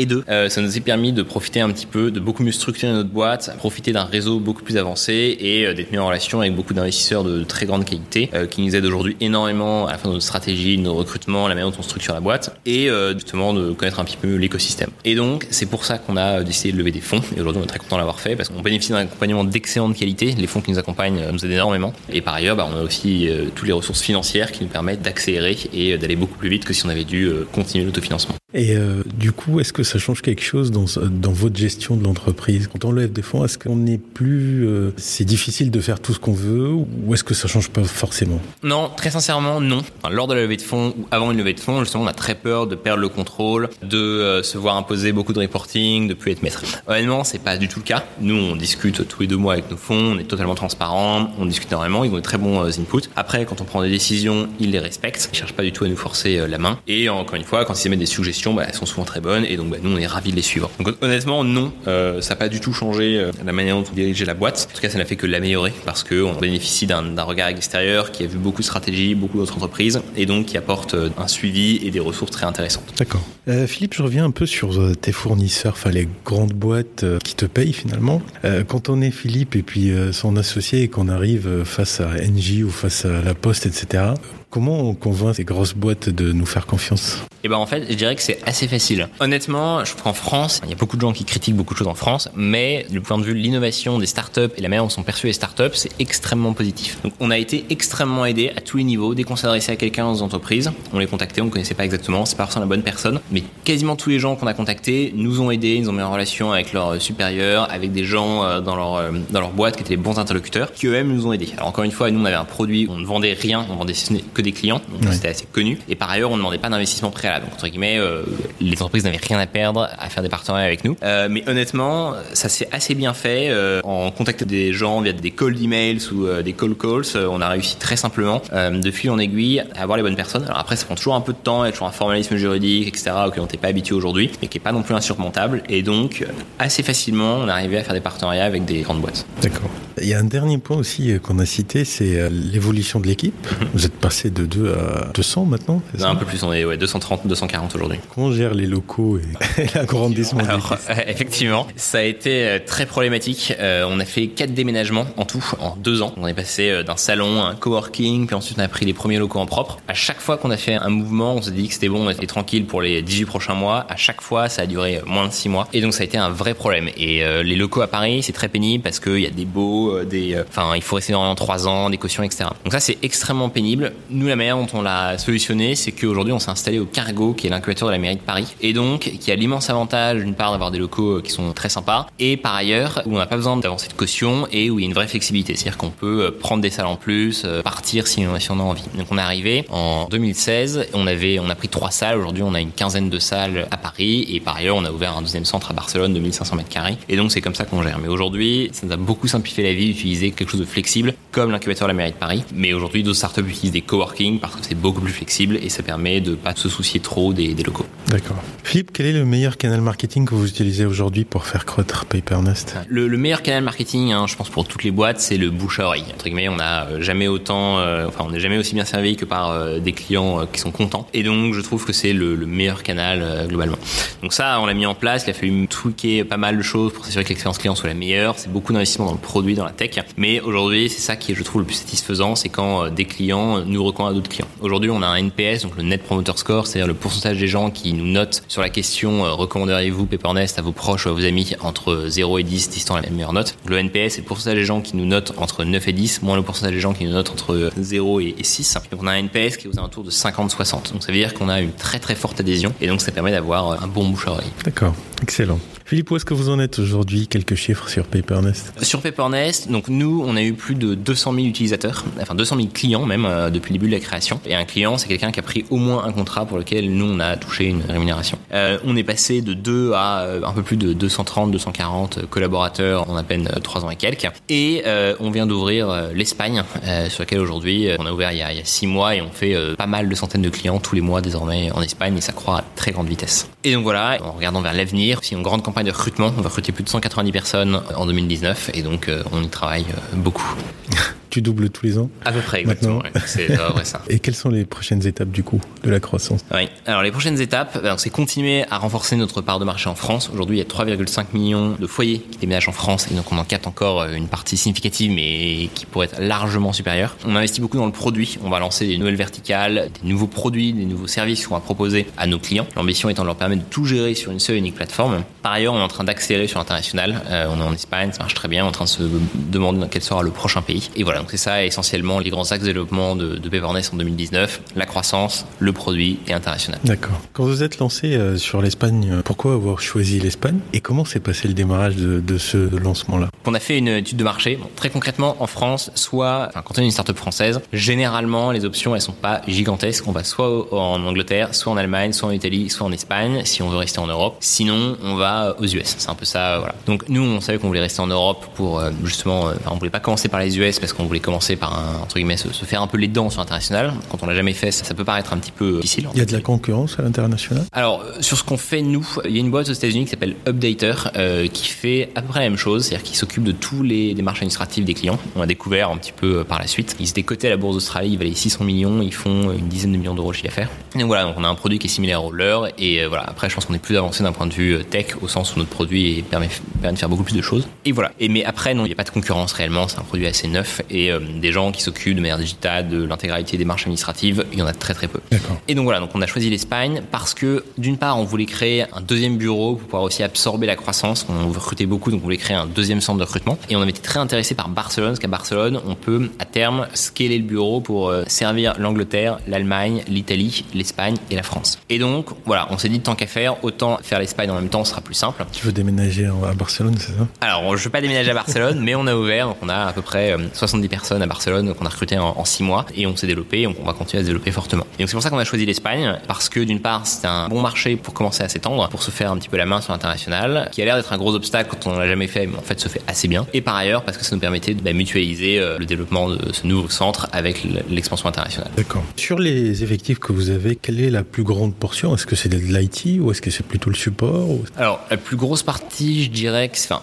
[0.00, 2.52] Et deux, euh, ça nous a permis de profiter un petit peu, de beaucoup mieux
[2.52, 6.40] structurer notre boîte, profiter d'un réseau beaucoup plus avancé et euh, d'être mis en relation
[6.40, 9.98] avec beaucoup d'investisseurs de très grande qualité euh, qui nous aident aujourd'hui énormément à la
[9.98, 12.88] fin de notre stratégie, de nos recrutements, la manière dont on structure la boîte et
[13.12, 14.88] justement de connaître un petit peu l'écosystème.
[15.04, 17.64] Et donc, c'est pour ça qu'on a décidé de lever des fonds et aujourd'hui on
[17.64, 20.34] est très content de l'avoir fait parce qu'on bénéficie d'un accompagnement d'excellente qualité.
[20.38, 23.28] Les fonds qui nous accompagnent nous aident énormément et par ailleurs, bah, on a aussi
[23.54, 26.86] toutes les ressources financières qui nous permettent d'accélérer et d'aller beaucoup plus vite que si
[26.86, 28.39] on avait dû continuer l'autofinancement.
[28.54, 28.76] Et
[29.14, 32.68] du coup, est-ce que ça change quelque chose dans, dans votre gestion de l'entreprise?
[32.68, 34.66] Quand on lève des fonds, est-ce qu'on n'est plus...
[34.66, 37.84] Euh, c'est difficile de faire tout ce qu'on veut ou est-ce que ça change pas
[37.84, 38.40] forcément?
[38.62, 39.82] Non, très sincèrement, non.
[40.10, 42.12] lors de la levée de fonds ou avant une levée de fonds, justement, on a
[42.12, 46.14] très peur de perdre le contrôle, de euh, se voir imposer beaucoup de reporting, de
[46.14, 46.62] plus être maître.
[46.88, 48.04] Honnêtement, c'est pas du tout le cas.
[48.20, 51.46] Nous, on discute tous les deux mois avec nos fonds, on est totalement transparent, on
[51.46, 53.08] discute énormément, ils ont des très bons euh, inputs.
[53.16, 55.88] Après, quand on prend des décisions, ils les respectent, ils cherchent pas du tout à
[55.88, 56.78] nous forcer la main.
[56.88, 59.44] Et encore une fois, quand ils émettent des suggestions, bah, elles sont souvent très bonnes
[59.44, 60.70] et donc bah, nous, on est ravis de les suivre.
[60.80, 63.94] Donc honnêtement, non, euh, ça n'a pas du tout changé euh, la manière dont on
[63.94, 64.68] dirigeait la boîte.
[64.70, 68.24] En tout cas, ça n'a fait que l'améliorer parce qu'on bénéficie d'un regard extérieur qui
[68.24, 71.80] a vu beaucoup de stratégies, beaucoup d'autres entreprises et donc qui apporte euh, un suivi
[71.86, 72.94] et des ressources très intéressantes.
[72.98, 73.22] D'accord.
[73.66, 77.72] Philippe, je reviens un peu sur tes fournisseurs, enfin les grandes boîtes qui te payent
[77.72, 78.22] finalement.
[78.68, 82.70] quand on est Philippe et puis son associé et qu'on arrive face à NJ ou
[82.70, 84.14] face à la Poste, etc.,
[84.50, 87.18] Comment on convainc ces grosses boîtes de nous faire confiance?
[87.44, 89.08] Eh ben en fait, je dirais que c'est assez facile.
[89.20, 91.86] Honnêtement, je qu'en France, il y a beaucoup de gens qui critiquent beaucoup de choses
[91.86, 94.88] en France, mais du point de vue de l'innovation des startups et la manière dont
[94.88, 96.98] sont perçues les startups, c'est extrêmement positif.
[97.04, 99.14] Donc on a été extrêmement aidé à tous les niveaux.
[99.14, 101.84] Dès qu'on adressé à quelqu'un dans une entreprise, on les contactait, on ne connaissait pas
[101.84, 105.12] exactement, c'est pas forcément la bonne personne, mais quasiment tous les gens qu'on a contactés
[105.14, 108.60] nous ont aidés, ils ont mis en relation avec leurs supérieurs, avec des gens euh,
[108.60, 111.32] dans leur euh, dans leur boîte qui étaient les bons interlocuteurs, qui eux-mêmes nous ont
[111.32, 111.50] aidés.
[111.56, 113.94] Alors encore une fois, nous on avait un produit, on ne vendait rien, on vendait
[114.34, 115.78] que des clients, donc c'était assez connu.
[115.88, 117.46] Et par ailleurs, on ne demandait pas d'investissement préalable.
[117.46, 118.22] Donc, entre guillemets, euh,
[118.60, 120.96] les entreprises n'avaient rien à perdre à faire des partenariats avec nous.
[121.02, 123.48] Euh, mais honnêtement, ça s'est assez bien fait.
[123.50, 127.48] Euh, en contactant des gens via des calls d'emails ou des call calls, on a
[127.48, 130.44] réussi très simplement, de fil en aiguille, à avoir les bonnes personnes.
[130.44, 132.36] Alors après, ça prend toujours un peu de temps, il y a toujours un formalisme
[132.36, 135.62] juridique, etc., auquel on n'était pas habitué aujourd'hui, mais qui est pas non plus insurmontable.
[135.68, 136.24] Et donc,
[136.58, 139.26] assez facilement, on est arrivé à faire des partenariats avec des grandes boîtes.
[139.42, 139.70] D'accord.
[140.00, 143.34] Il y a un dernier point aussi qu'on a cité, c'est l'évolution de l'équipe.
[143.60, 143.68] Mhm.
[143.74, 147.26] Vous êtes passé de 2 à 200 maintenant Un peu plus, on est ouais, 230,
[147.26, 147.98] 240 aujourd'hui.
[148.14, 153.54] Comment gère les locaux et, l'agrandissement Alors, euh, effectivement, ça a été euh, très problématique.
[153.58, 156.12] Euh, on a fait quatre déménagements en tout en deux ans.
[156.16, 159.18] On est passé d'un salon à un coworking, puis ensuite on a pris les premiers
[159.18, 159.78] locaux en propre.
[159.88, 162.10] À chaque fois qu'on a fait un mouvement, on s'est dit que c'était bon, on
[162.10, 163.86] était tranquille pour les 18 prochains mois.
[163.88, 165.68] À chaque fois, ça a duré moins de 6 mois.
[165.72, 166.88] Et donc ça a été un vrai problème.
[166.96, 170.40] Et les locaux à Paris, c'est très pénible parce qu'il y a des baux, des,
[170.48, 172.44] enfin, il faut rester dans 3 ans, des cautions, etc.
[172.64, 173.92] Donc ça, c'est extrêmement pénible.
[174.10, 177.46] Nous, la manière dont on l'a solutionné, c'est qu'aujourd'hui, on s'est installé au Cargo, qui
[177.46, 180.52] est l'incubateur de la mairie de Paris, et donc qui a l'immense avantage, d'une part,
[180.52, 183.36] d'avoir des locaux euh, qui sont très sympas, et par ailleurs, où on n'a pas
[183.36, 186.26] besoin d'avancer de caution et où il y a une vraie flexibilité, c'est-à-dire qu'on peut
[186.26, 188.82] euh, prendre des salles en plus, euh, partir si on a envie.
[188.96, 192.18] Donc on est arrivé en 2016, on avait, on a pris trois salles.
[192.18, 195.16] Aujourd'hui, on a une quinzaine de salles à Paris, et par ailleurs, on a ouvert
[195.16, 196.96] un deuxième centre à Barcelone de 1500 mètres carrés.
[197.08, 197.98] Et donc c'est comme ça qu'on gère.
[197.98, 201.50] Mais aujourd'hui, ça nous a beaucoup simplifié la d'avis d'utiliser quelque chose de flexible comme
[201.50, 202.44] l'incubateur de la mairie de Paris.
[202.54, 204.09] Mais aujourd'hui, d'autres startups utilisent des coworking
[204.40, 207.54] parce que c'est beaucoup plus flexible et ça permet de pas se soucier trop des,
[207.54, 207.86] des locaux.
[208.08, 208.36] D'accord.
[208.64, 212.76] Philippe, quel est le meilleur canal marketing que vous utilisez aujourd'hui pour faire croître PaperNest?
[212.88, 215.80] Le, le, meilleur canal marketing, hein, je pense pour toutes les boîtes, c'est le bouche
[215.80, 216.04] à oreille.
[216.14, 219.16] Entre guillemets, on n'a euh, jamais autant, euh, enfin, on n'est jamais aussi bien servi
[219.16, 221.06] que par euh, des clients euh, qui sont contents.
[221.14, 223.78] Et donc, je trouve que c'est le, le, meilleur canal globalement.
[224.22, 225.24] Donc ça, on l'a mis en place.
[225.26, 227.94] Il a fallu tweaker pas mal de choses pour s'assurer que l'expérience client soit la
[227.94, 228.38] meilleure.
[228.38, 229.90] C'est beaucoup d'investissement dans le produit, dans la tech.
[230.16, 233.64] Mais aujourd'hui, c'est ça qui est, je trouve, le plus satisfaisant, c'est quand des clients
[233.64, 234.48] nous recommandent à d'autres clients.
[234.60, 237.70] Aujourd'hui, on a un NPS, donc le Net Promoter Score, c'est-à-dire le pourcentage des gens
[237.70, 241.24] qui nous notent sur la question euh, recommanderiez-vous Papernet à vos proches ou à vos
[241.24, 243.56] amis entre 0 et 10, 10 étant la meilleure note.
[243.66, 246.36] Le NPS, c'est le pourcentage des gens qui nous notent entre 9 et 10, moins
[246.36, 248.78] le pourcentage des gens qui nous notent entre 0 et 6.
[248.90, 250.92] Donc on a un NPS qui est aux alentours de 50-60.
[250.92, 253.30] Donc ça veut dire qu'on a une très très forte adhésion et donc ça permet
[253.30, 254.50] d'avoir un bon bouche à oreille.
[254.64, 255.58] D'accord, excellent.
[255.90, 259.88] Philippe, où est-ce que vous en êtes aujourd'hui Quelques chiffres sur PaperNest Sur PaperNest, donc
[259.88, 263.50] nous, on a eu plus de 200 000 utilisateurs, enfin 200 000 clients même euh,
[263.50, 264.40] depuis le début de la création.
[264.46, 267.06] Et un client, c'est quelqu'un qui a pris au moins un contrat pour lequel nous,
[267.06, 268.38] on a touché une rémunération.
[268.52, 273.10] Euh, on est passé de 2 à euh, un peu plus de 230, 240 collaborateurs
[273.10, 274.28] en à peine 3 ans et quelques.
[274.48, 274.84] Et
[275.18, 276.62] on vient d'ouvrir l'Espagne,
[277.08, 279.22] sur laquelle aujourd'hui, on a ouvert il y a, il y a 6 mois et
[279.22, 282.20] on fait pas mal de centaines de clients tous les mois désormais en Espagne et
[282.20, 283.48] ça croît à très grande vitesse.
[283.64, 286.32] Et donc voilà, en regardant vers l'avenir, si une grande campagne de recrutement.
[286.36, 289.86] On va recruter plus de 190 personnes en 2019 et donc euh, on y travaille
[289.90, 290.54] euh, beaucoup.
[291.30, 292.98] tu doubles tous les ans À peu près, exactement.
[292.98, 293.10] Ouais.
[293.26, 294.02] C'est vrai ça.
[294.08, 296.44] Et quelles sont les prochaines étapes du coup de la croissance?
[296.52, 296.68] Oui.
[296.86, 300.30] Alors les prochaines étapes, ben, c'est continuer à renforcer notre part de marché en France.
[300.32, 303.38] Aujourd'hui, il y a 3,5 millions de foyers qui déménagent en France et donc on
[303.38, 307.16] en capte encore euh, une partie significative mais qui pourrait être largement supérieure.
[307.24, 308.38] On investit beaucoup dans le produit.
[308.42, 312.06] On va lancer des nouvelles verticales, des nouveaux produits, des nouveaux services qu'on va proposer
[312.16, 312.66] à nos clients.
[312.76, 315.22] L'ambition étant de leur permettre de tout gérer sur une seule et unique plateforme.
[315.42, 317.22] Par ailleurs, on est en train d'accélérer sur l'international.
[317.30, 318.64] Euh, on est en Espagne, ça marche très bien.
[318.64, 319.02] On est en train de se
[319.34, 320.90] demander dans quel sera le prochain pays.
[320.96, 324.62] Et voilà, donc c'est ça essentiellement les grands axes de développement de, de en 2019
[324.74, 326.80] la croissance, le produit et international.
[326.84, 327.20] D'accord.
[327.32, 331.46] Quand vous êtes lancé euh, sur l'Espagne, pourquoi avoir choisi l'Espagne et comment s'est passé
[331.48, 333.28] le démarrage de, de ce lancement-là?
[333.44, 334.56] On a fait une étude de marché.
[334.56, 338.64] Bon, très concrètement, en France, soit enfin, quand on est une startup française, généralement les
[338.64, 340.04] options elles sont pas gigantesques.
[340.06, 343.62] On va soit en Angleterre, soit en Allemagne, soit en Italie, soit en Espagne si
[343.62, 344.36] on veut rester en Europe.
[344.40, 345.96] Sinon, on va aux US.
[345.98, 346.58] C'est un peu ça.
[346.58, 346.74] Voilà.
[346.86, 349.90] Donc nous, on savait qu'on voulait rester en Europe pour euh, justement, euh, on voulait
[349.90, 352.64] pas commencer par les US parce qu'on voulait commencer par un, entre guillemets, se, se,
[352.64, 353.92] faire un peu les dents sur l'international.
[354.10, 356.08] Quand on l'a jamais fait, ça, ça, peut paraître un petit peu difficile.
[356.14, 357.64] Il y a de la concurrence à l'international?
[357.72, 360.36] Alors, sur ce qu'on fait nous, il y a une boîte aux États-Unis qui s'appelle
[360.46, 363.82] Updater euh, qui fait à peu près la même chose, c'est-à-dire qui s'occupe de tous
[363.82, 365.18] les démarches administratives des clients.
[365.36, 366.96] On a découvert un petit peu par la suite.
[367.00, 369.92] Ils étaient cotés à la bourse d'Australie, ils valaient 600 millions, ils font une dizaine
[369.92, 370.70] de millions d'euros de chiffre d'affaires.
[370.94, 373.24] Donc voilà, donc on a un produit qui est similaire au leur et euh, voilà.
[373.24, 375.58] Après, je pense qu'on est plus avancé d'un point de vue tech au sens où
[375.58, 376.48] notre produit permet,
[376.80, 377.66] permet de faire beaucoup plus de choses.
[377.84, 378.12] Et voilà.
[378.20, 379.88] Et mais après, non, il n'y a pas de concurrence réellement.
[379.88, 383.02] C'est un produit assez neuf et euh, des gens qui s'occupent de manière digitale de
[383.04, 385.20] l'intégralité des marches administratives, il y en a très très peu.
[385.68, 388.84] Et donc voilà, donc on a choisi l'Espagne parce que d'une part, on voulait créer
[388.92, 391.26] un deuxième bureau pour pouvoir aussi absorber la croissance.
[391.28, 393.58] On recrutait beaucoup, donc on voulait créer un deuxième centre de recrutement.
[393.68, 396.86] Et on avait été très intéressé par Barcelone, parce qu'à Barcelone, on peut à terme
[396.94, 401.78] scaler le bureau pour euh, servir l'Angleterre, l'Allemagne, l'Italie, l'Espagne et la France.
[401.88, 404.84] Et donc voilà, on s'est dit tant qu'à faire, autant faire l'Espagne en même temps,
[404.84, 405.44] ce sera plus simple.
[405.52, 407.26] Tu veux déménager à Barcelone, c'est ça?
[407.40, 409.92] Alors, je veux pas déménager à Barcelone, mais on a ouvert, donc on a à
[409.92, 413.16] peu près 70 personnes à Barcelone qu'on a recruté en, en 6 mois et on
[413.16, 414.86] s'est développé, on va continuer à se développer fortement.
[414.98, 417.48] Et donc c'est pour ça qu'on a choisi l'Espagne parce que d'une part c'est un
[417.48, 419.92] bon marché pour commencer à s'étendre, pour se faire un petit peu la main sur
[419.92, 422.62] l'international, qui a l'air d'être un gros obstacle quand on l'a jamais fait, mais en
[422.62, 423.46] fait se fait assez bien.
[423.54, 426.52] Et par ailleurs parce que ça nous permettait de bah, mutualiser euh, le développement de
[426.52, 428.70] ce nouveau centre avec l'expansion internationale.
[428.76, 429.02] D'accord.
[429.16, 432.14] Sur les effectifs que vous avez, quelle est la plus grande portion?
[432.14, 434.64] Est-ce que c'est de l'IT ou est-ce que c'est plutôt le support ou...
[434.76, 437.02] Alors la plus grosse partie, je dirais que, enfin,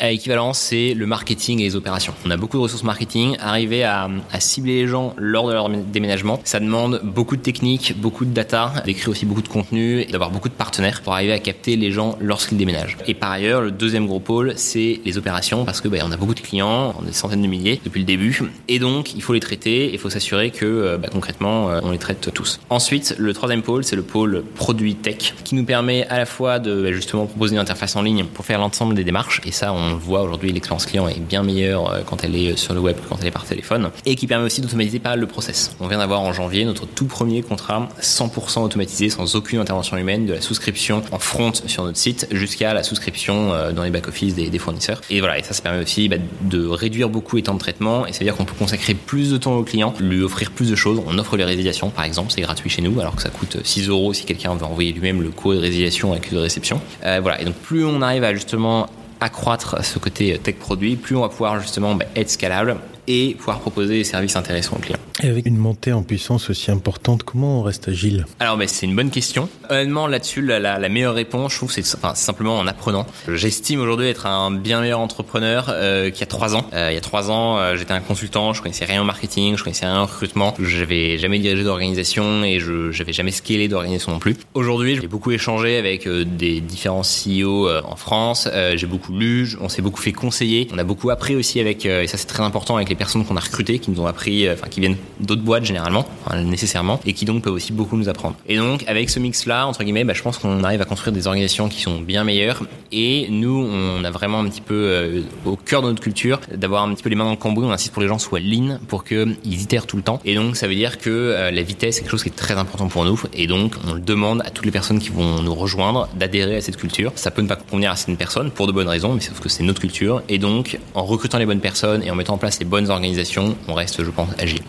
[0.00, 2.14] à équivalence, c'est le marketing et les opérations.
[2.24, 3.23] On a beaucoup de ressources marketing.
[3.40, 4.08] Arriver à,
[4.38, 8.72] cibler les gens lors de leur déménagement, ça demande beaucoup de techniques, beaucoup de data,
[8.84, 11.90] d'écrire aussi beaucoup de contenu et d'avoir beaucoup de partenaires pour arriver à capter les
[11.90, 12.98] gens lorsqu'ils déménagent.
[13.06, 16.16] Et par ailleurs, le deuxième gros pôle, c'est les opérations parce que bah, on a
[16.16, 19.22] beaucoup de clients, on a des centaines de milliers depuis le début, et donc il
[19.22, 22.60] faut les traiter, il faut s'assurer que bah, concrètement on les traite tous.
[22.70, 26.58] Ensuite, le troisième pôle, c'est le pôle produit tech qui nous permet à la fois
[26.58, 29.72] de bah, justement proposer une interface en ligne pour faire l'ensemble des démarches, et ça
[29.72, 32.96] on voit aujourd'hui, l'expérience client est bien meilleure quand elle est sur le web
[33.32, 35.74] par téléphone, et qui permet aussi d'automatiser pas le process.
[35.80, 40.26] On vient d'avoir en janvier notre tout premier contrat 100% automatisé sans aucune intervention humaine
[40.26, 44.50] de la souscription en front sur notre site jusqu'à la souscription dans les back-office des,
[44.50, 45.00] des, fournisseurs.
[45.10, 48.06] Et voilà, et ça, ça permet aussi bah, de réduire beaucoup les temps de traitement
[48.06, 50.70] et ça veut dire qu'on peut consacrer plus de temps au client, lui offrir plus
[50.70, 51.02] de choses.
[51.06, 53.88] On offre les résiliations par exemple, c'est gratuit chez nous alors que ça coûte 6
[53.88, 56.80] euros si quelqu'un veut envoyer lui-même le code de résiliation avec de réception.
[57.04, 58.88] Euh, voilà, et donc plus on arrive à justement
[59.20, 63.60] accroître ce côté tech produit, plus on va pouvoir justement bah, être scalable et pouvoir
[63.60, 64.98] proposer des services intéressants aux clients.
[65.22, 68.26] Et avec une montée en puissance aussi importante, comment on reste agile?
[68.40, 69.48] Alors, ben, c'est une bonne question.
[69.70, 73.06] Honnêtement, là-dessus, la, la, meilleure réponse, je trouve, c'est enfin, simplement en apprenant.
[73.28, 76.66] J'estime aujourd'hui être un bien meilleur entrepreneur euh, qu'il y a trois ans.
[76.72, 79.56] Euh, il y a trois ans, euh, j'étais un consultant, je connaissais rien au marketing,
[79.56, 84.10] je connaissais rien au recrutement, j'avais jamais dirigé d'organisation et je j'avais jamais scalé d'organisation
[84.10, 84.36] non plus.
[84.54, 88.48] Aujourd'hui, j'ai beaucoup échangé avec euh, des différents CEO euh, en France.
[88.74, 92.06] j'ai beaucoup lu, on s'est beaucoup fait conseiller, on a beaucoup appris aussi avec, et
[92.08, 94.68] ça c'est très important avec les personnes qu'on a recrutées, qui nous ont appris, enfin
[94.68, 98.36] qui viennent d'autres boîtes généralement, nécessairement, et qui donc peuvent aussi beaucoup nous apprendre.
[98.48, 101.26] Et donc avec ce mix-là, entre guillemets, bah, je pense qu'on arrive à construire des
[101.26, 102.62] organisations qui sont bien meilleures.
[102.92, 106.84] Et nous, on a vraiment un petit peu euh, au cœur de notre culture d'avoir
[106.84, 107.64] un petit peu les mains dans le cambouis.
[107.64, 110.20] On insiste pour que les gens soient lean, pour qu'ils itèrent tout le temps.
[110.24, 112.54] Et donc ça veut dire que euh, la vitesse est quelque chose qui est très
[112.54, 113.20] important pour nous.
[113.32, 116.60] Et donc on le demande à toutes les personnes qui vont nous rejoindre d'adhérer à
[116.60, 117.12] cette culture.
[117.16, 119.48] Ça peut ne pas convenir à certaines personnes pour de bonnes raisons, mais sauf que
[119.48, 120.22] c'est notre culture.
[120.28, 123.56] Et donc en recrutant les bonnes personnes et en mettant en place les bonnes organisations,
[123.68, 124.62] on reste, je pense, agile.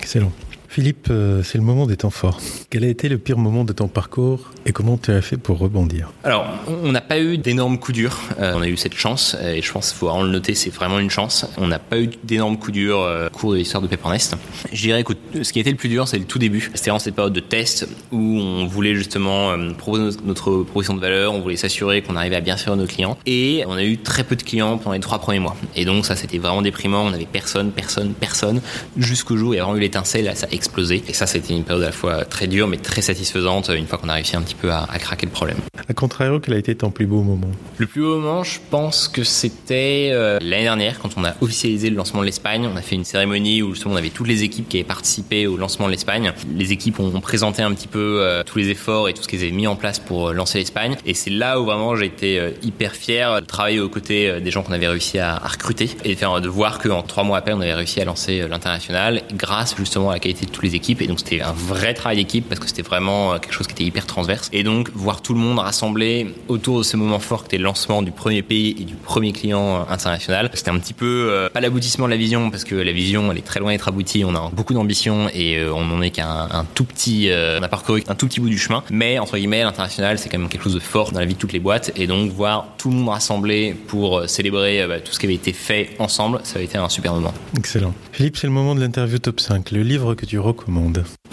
[0.00, 0.34] Excellent.
[0.74, 2.40] Philippe, euh, c'est le moment des temps forts.
[2.68, 5.56] Quel a été le pire moment de ton parcours et comment tu as fait pour
[5.56, 6.10] rebondir?
[6.24, 8.18] Alors, on n'a pas eu d'énormes coups durs.
[8.40, 10.70] Euh, on a eu cette chance et je pense qu'il faut vraiment le noter, c'est
[10.70, 11.46] vraiment une chance.
[11.58, 14.34] On n'a pas eu d'énormes coups durs euh, au cours de l'histoire de Nest.
[14.72, 15.12] Je dirais que
[15.44, 16.68] ce qui a été le plus dur, c'est le tout début.
[16.74, 21.34] C'était vraiment cette période de test où on voulait justement proposer notre proposition de valeur,
[21.34, 24.24] on voulait s'assurer qu'on arrivait à bien servir nos clients et on a eu très
[24.24, 25.54] peu de clients pendant les trois premiers mois.
[25.76, 27.04] Et donc ça, c'était vraiment déprimant.
[27.04, 28.60] On avait personne, personne, personne
[28.96, 30.32] jusqu'au jour où il y a vraiment eu l'étincelle.
[30.34, 31.02] Ça explosé.
[31.08, 33.98] Et ça, c'était une période à la fois très dure, mais très satisfaisante une fois
[33.98, 35.58] qu'on a réussi un petit peu à, craquer le problème.
[35.88, 39.08] A contrario, quel a été ton plus beau moment Le plus beau moment, je pense
[39.08, 42.66] que c'était euh, l'année dernière, quand on a officialisé le lancement de l'Espagne.
[42.72, 45.46] On a fait une cérémonie où justement on avait toutes les équipes qui avaient participé
[45.46, 46.32] au lancement de l'Espagne.
[46.56, 49.42] Les équipes ont, présenté un petit peu euh, tous les efforts et tout ce qu'ils
[49.42, 50.96] avaient mis en place pour euh, lancer l'Espagne.
[51.04, 54.62] Et c'est là où vraiment j'ai été hyper fier de travailler aux côtés des gens
[54.62, 57.60] qu'on avait réussi à, recruter et de, faire, de voir qu'en trois mois après, on
[57.60, 61.02] avait réussi à lancer l'international grâce justement à la qualité de toutes les équipes.
[61.02, 63.84] Et donc c'était un vrai travail d'équipe parce que c'était vraiment quelque chose qui était
[63.84, 64.48] hyper transverse.
[64.52, 67.64] Et donc voir tout le monde rassemblé autour de ce moment fort qui était le
[67.64, 70.50] lancement du premier pays et du premier client euh, international.
[70.54, 73.38] C'était un petit peu euh, pas l'aboutissement de la vision parce que la vision elle
[73.38, 74.24] est très loin d'être aboutie.
[74.24, 77.68] On a beaucoup d'ambition et euh, on n'en est qu'un un tout petit, on a
[77.68, 78.82] parcouru un tout petit bout du chemin.
[78.90, 81.38] Mais entre guillemets l'international c'est quand même quelque chose de fort dans la vie de
[81.38, 85.18] toutes les boîtes et donc voir tout le monde rassemblé pour célébrer bah, tout ce
[85.18, 87.34] qui avait été fait ensemble, ça a été un super moment.
[87.58, 87.94] Excellent.
[88.12, 90.38] Philippe, c'est le moment de l'interview top 5, le livre que tu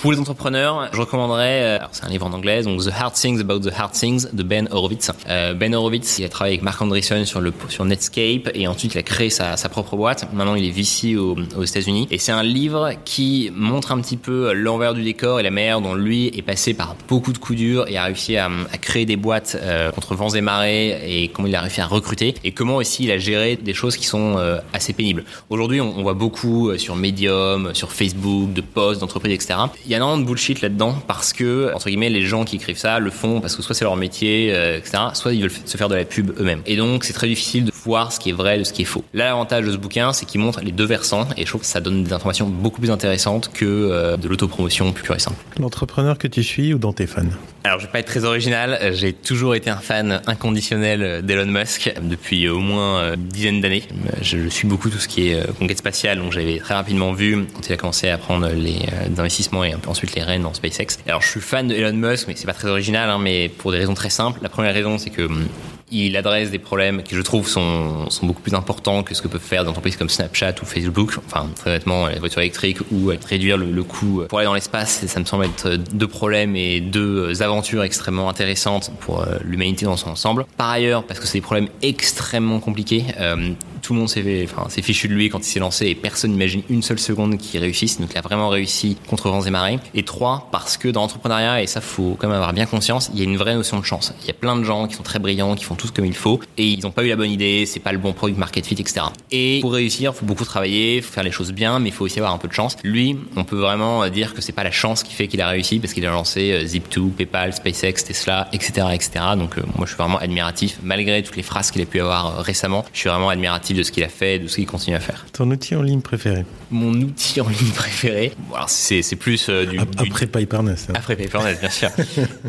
[0.02, 3.60] Pour les entrepreneurs, je recommanderais, c'est un livre en anglais, donc The Hard Things About
[3.60, 5.12] the Hard Things de Ben Horowitz.
[5.30, 8.95] Euh, ben Horowitz, il a travaillé avec Mark Andreessen sur, le, sur Netscape et ensuite
[8.95, 10.28] il a créé sa, sa propre boîte.
[10.34, 12.08] Maintenant, il est VC aux, aux États-Unis.
[12.10, 15.82] Et c'est un livre qui montre un petit peu l'envers du décor et la manière
[15.82, 18.50] dont lui est passé par beaucoup de coups durs et a réussi à,
[18.82, 22.34] créer des boîtes euh, contre vents et marées et comment il a réussi à recruter
[22.43, 25.26] et comment aussi il a géré des choses qui sont euh, assez pénibles.
[25.52, 29.60] Aujourd'hui, on, voit beaucoup sur Medium, sur Facebook, de posts, d'entreprises, etc.
[29.86, 32.77] Il y a énormément de bullshit là-dedans parce que, entre guillemets, les gens qui écrivent
[32.77, 35.77] ça le font parce que soit c'est leur métier, euh, etc., soit ils veulent se
[35.77, 36.62] faire de la pub eux-mêmes.
[36.65, 38.86] Et donc, c'est très difficile de voir ce qui est vrai de ce qui est
[38.86, 39.04] faux.
[39.13, 41.67] Là, l'avantage de ce bouquin, c'est qu'il montre les deux versants et je trouve que
[41.67, 45.38] ça donne des informations beaucoup plus intéressantes que euh, de l'autopromotion plus pure et simple.
[45.60, 47.23] L'entrepreneur que tu suis ou dans tes fans
[47.63, 48.93] Alors, je vais pas être très original.
[48.93, 53.84] J'ai toujours été un fan inconditionnel d'Elon Musk depuis au moins une dizaine d'années.
[54.21, 57.67] Je suis beaucoup tout ce qui est conquête spatiale, donc j'avais très rapidement vu quand
[57.67, 58.81] il a commencé à prendre les
[59.17, 61.00] investissements et ensuite les rênes dans SpaceX.
[61.08, 63.78] Alors, je suis fan d'Elon Musk, mais c'est pas très original, hein, mais pour des
[63.78, 64.39] raisons très simples.
[64.41, 65.48] La première raison, c'est que hum,
[65.91, 69.41] il adresse des problèmes qui, je trouve, sont, beaucoup plus importants que ce que peuvent
[69.41, 71.17] faire des entreprises comme Snapchat ou Facebook.
[71.25, 75.19] Enfin, très honnêtement, la voiture électrique ou réduire le, coût pour aller dans l'espace, ça
[75.19, 80.10] me semble être deux problèmes et deux aventures extrêmement intéressantes pour euh, l'humanité dans son
[80.10, 80.45] ensemble.
[80.56, 85.08] Par ailleurs, parce que c'est des problèmes extrêmement compliqués, euh, tout le monde s'est fichu
[85.08, 87.99] de lui quand il s'est lancé et personne n'imagine une seule seconde qu'il réussisse.
[87.99, 89.80] Donc il a vraiment réussi contre vents et marées.
[89.93, 93.19] Et trois, parce que dans l'entrepreneuriat, et ça faut quand même avoir bien conscience, il
[93.19, 94.13] y a une vraie notion de chance.
[94.21, 96.15] Il y a plein de gens qui sont très brillants, qui font tout comme il
[96.15, 98.65] faut et ils n'ont pas eu la bonne idée, c'est pas le bon produit market
[98.65, 99.02] fit, etc.
[99.32, 102.06] Et pour réussir, il faut beaucoup travailler, faut faire les choses bien, mais il faut
[102.06, 102.78] aussi avoir un peu de chance.
[102.84, 105.80] Lui, on peut vraiment dire que c'est pas la chance qui fait qu'il a réussi
[105.80, 109.12] parce qu'il a lancé euh, Zip2, PayPal, SpaceX, Tesla, etc., etc.
[109.38, 112.39] Donc euh, moi je suis vraiment admiratif malgré toutes les phrases qu'il a pu avoir
[112.39, 112.86] euh, récemment.
[112.94, 115.26] Je suis vraiment admiratif de ce qu'il a fait, de ce qu'il continue à faire.
[115.34, 116.46] Ton outil en ligne préféré?
[116.70, 120.89] Mon outil en ligne préféré, alors c'est, plus euh, du, Après Pipernest.
[120.89, 120.94] Hein.
[120.96, 121.89] Après Pipernest, bien sûr.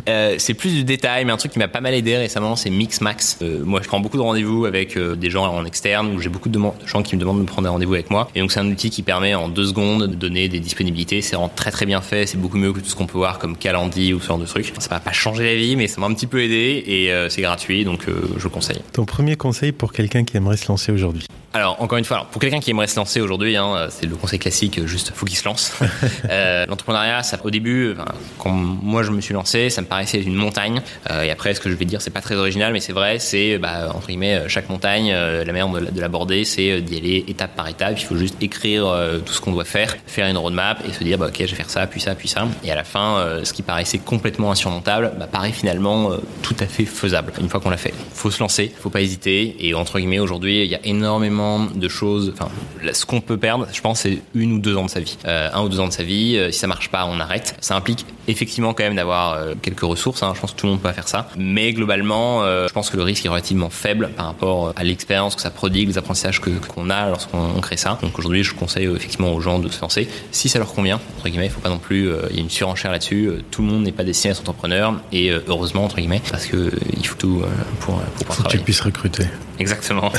[0.39, 3.22] c'est plus du détail, mais un truc qui m'a pas mal aidé récemment, c'est Mixmax.
[3.43, 6.29] Euh, moi, je prends beaucoup de rendez-vous avec euh, des gens en externe où j'ai
[6.29, 8.29] beaucoup de, gens qui me demandent de prendre des rendez-vous avec moi.
[8.35, 11.23] Et donc, c'est un outil qui permet en deux secondes de donner des disponibilités.
[11.23, 12.27] C'est vraiment très très bien fait.
[12.27, 14.47] C'est beaucoup mieux que tout ce qu'on peut voir comme Calendly ou ce genre de
[14.47, 14.73] trucs.
[14.79, 17.43] Ça va pas changer la vie, mais ça m'a un petit peu aidé et c'est
[17.43, 18.07] gratuit, donc
[18.37, 18.81] je conseille.
[18.93, 21.27] Ton premier conseil pour quelqu'un qui aimerait se lancer aujourd'hui?
[21.53, 24.17] Alors, encore une fois, alors, pour quelqu'un qui aimerait se lancer aujourd'hui, hein, c'est le
[24.17, 25.73] conseil classique, juste faut qu'il se lance.
[26.31, 27.95] euh, L'entrepreneuriat, au début,
[28.39, 30.83] quand moi je me suis lancé, ça me paraissait une montagne.
[31.11, 33.19] Euh, et après, ce que je vais dire, c'est pas très original, mais c'est vrai,
[33.19, 37.25] c'est bah, entre guillemets chaque montagne, euh, la manière de, l'aborder, c'est euh, d'y aller
[37.29, 37.95] étape par étape.
[37.99, 41.03] Il faut juste écrire euh, tout ce qu'on doit faire, faire une roadmap et se
[41.05, 42.47] dire, bah, ok, je vais faire ça, puis ça, puis ça.
[42.65, 46.11] Et à la fin, ce qui paraissait complètement insurmontable, bah, paraît finalement
[46.43, 47.33] tout à fait faisable.
[47.41, 49.57] Une fois qu'on l'a fait, faut se lancer, faut pas hésiter.
[49.61, 51.42] Et entre guillemets, aujourd'hui, il y a énormément
[51.75, 52.33] de choses.
[52.35, 52.51] Enfin,
[52.93, 55.17] ce qu'on peut perdre, je pense, c'est une ou deux ans de sa vie.
[55.27, 56.37] Euh, un ou deux ans de sa vie.
[56.37, 57.55] Euh, si ça marche pas, on arrête.
[57.61, 60.23] Ça implique effectivement quand même d'avoir euh, quelques ressources.
[60.23, 60.33] Hein.
[60.35, 61.29] Je pense que tout le monde peut faire ça.
[61.37, 65.43] Mais globalement, je pense que le risque est relativement faible par rapport à l'expérience que
[65.43, 67.99] ça prodigue, les apprentissages que qu'on a lorsqu'on crée ça.
[68.03, 71.01] Donc aujourd'hui, je conseille effectivement aux gens de se lancer si ça leur convient.
[71.17, 72.11] Entre guillemets, il faut pas non plus.
[72.31, 73.31] Il y a une surenchère là-dessus.
[73.51, 76.71] Tout le monde n'est pas destiné à être entrepreneur et heureusement entre guillemets parce que
[76.97, 77.43] il faut tout
[77.81, 79.25] pour pour faut que tu puisses recruter.
[79.59, 80.13] Exactement.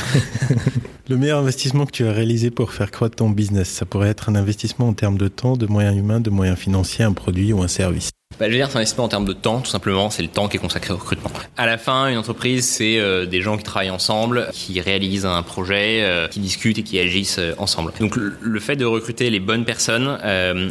[1.14, 4.30] Le meilleur investissement que tu as réalisé pour faire croître ton business, ça pourrait être
[4.30, 7.62] un investissement en termes de temps, de moyens humains, de moyens financiers, un produit ou
[7.62, 8.10] un service.
[8.38, 10.10] Bah, je veux dire, c'est un investissement en termes de temps, tout simplement.
[10.10, 11.30] C'est le temps qui est consacré au recrutement.
[11.56, 15.42] À la fin, une entreprise, c'est euh, des gens qui travaillent ensemble, qui réalisent un
[15.42, 17.92] projet, euh, qui discutent et qui agissent euh, ensemble.
[18.00, 20.18] Donc, le, fait de recruter les bonnes personnes,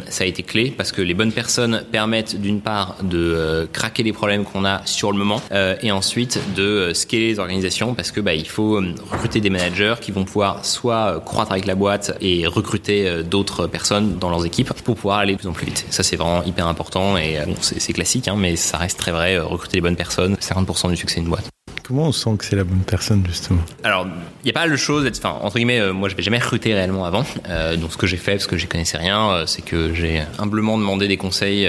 [0.08, 4.12] ça a été clé parce que les bonnes personnes permettent d'une part de craquer les
[4.12, 5.40] problèmes qu'on a sur le moment
[5.80, 10.10] et ensuite de scaler les organisations parce que bah, il faut recruter des managers qui
[10.10, 14.96] vont pouvoir soit croître avec la boîte et recruter d'autres personnes dans leurs équipes pour
[14.96, 15.86] pouvoir aller de plus en plus vite.
[15.90, 19.36] Ça, c'est vraiment hyper important et c'est classique, hein, mais ça reste très vrai.
[19.36, 21.48] Euh, recruter les bonnes personnes, 50% du succès d'une boîte.
[21.86, 24.74] Comment on sent que c'est la bonne personne justement Alors, il n'y a pas le
[24.78, 27.26] chose, enfin entre guillemets, euh, moi je n'avais jamais recruté réellement avant.
[27.50, 30.78] Euh, donc ce que j'ai fait, parce que je connaissais rien, c'est que j'ai humblement
[30.78, 31.68] demandé des conseils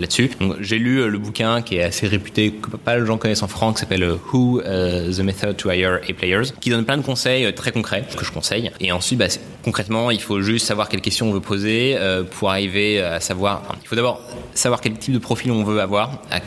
[0.00, 0.32] là-dessus.
[0.58, 3.74] J'ai lu le bouquin qui est assez réputé, que pas de gens connaissent en France,
[3.74, 7.70] qui s'appelle Who the Method to Hire A Players, qui donne plein de conseils très
[7.70, 8.72] concrets que je conseille.
[8.80, 9.28] Et ensuite, bah,
[9.62, 11.96] concrètement, il faut juste savoir quelles questions on veut poser
[12.32, 13.62] pour arriver à savoir.
[13.80, 14.20] il faut d'abord
[14.54, 16.40] savoir quel type de profil on veut avoir, à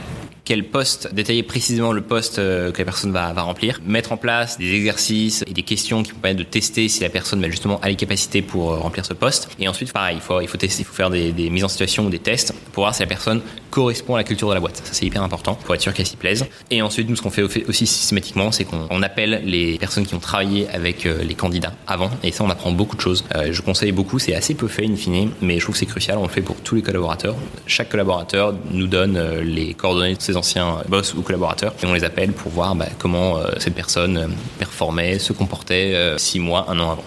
[0.49, 4.58] quel poste, détailler précisément le poste euh, que la personne va, remplir, mettre en place
[4.58, 7.80] des exercices et des questions qui vont permettre de tester si la personne bah, justement
[7.82, 9.47] a les capacités pour euh, remplir ce poste.
[9.60, 11.67] Et ensuite, pareil, il faut, il faut tester, il faut faire des, des mises en
[11.67, 14.60] situation ou des tests pour voir si la personne correspond à la culture de la
[14.60, 14.78] boîte.
[14.78, 16.47] Ça, c'est hyper important pour être sûr qu'elle s'y plaise.
[16.71, 20.19] Et ensuite, nous, ce qu'on fait aussi systématiquement, c'est qu'on appelle les personnes qui ont
[20.19, 22.10] travaillé avec euh, les candidats avant.
[22.23, 23.23] Et ça, on apprend beaucoup de choses.
[23.52, 26.17] je conseille beaucoup, c'est assez peu fait in fine, mais je trouve que c'est crucial.
[26.17, 27.36] On le fait pour tous les collaborateurs.
[27.67, 32.04] Chaque collaborateur nous donne les coordonnées de ses anciens boss ou collaborateurs et on les
[32.04, 36.65] appelle pour voir bah, comment euh, cette personne euh, performait, se comportait euh, six mois,
[36.69, 37.03] un an avant.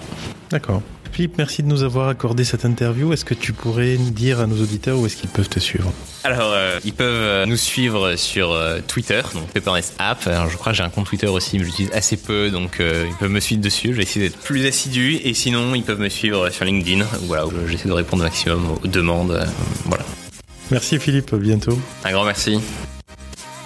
[0.51, 0.83] D'accord.
[1.13, 3.13] Philippe, merci de nous avoir accordé cette interview.
[3.13, 5.93] Est-ce que tu pourrais nous dire à nos auditeurs où est-ce qu'ils peuvent te suivre?
[6.25, 6.55] Alors,
[6.87, 8.59] ils peuvent nous suivre sur
[8.89, 10.27] Twitter, donc Pepperness App.
[10.27, 13.15] Alors, je crois que j'ai un compte Twitter aussi, mais j'utilise assez peu, donc ils
[13.21, 13.89] peuvent me suivre dessus.
[13.89, 15.17] Je vais essayer d'être plus assidu.
[15.23, 18.79] Et sinon, ils peuvent me suivre sur LinkedIn, voilà, où j'essaie de répondre au maximum
[18.83, 19.39] aux demandes.
[19.85, 20.05] voilà.
[20.71, 21.79] Merci Philippe, à bientôt.
[22.05, 22.59] Un grand merci.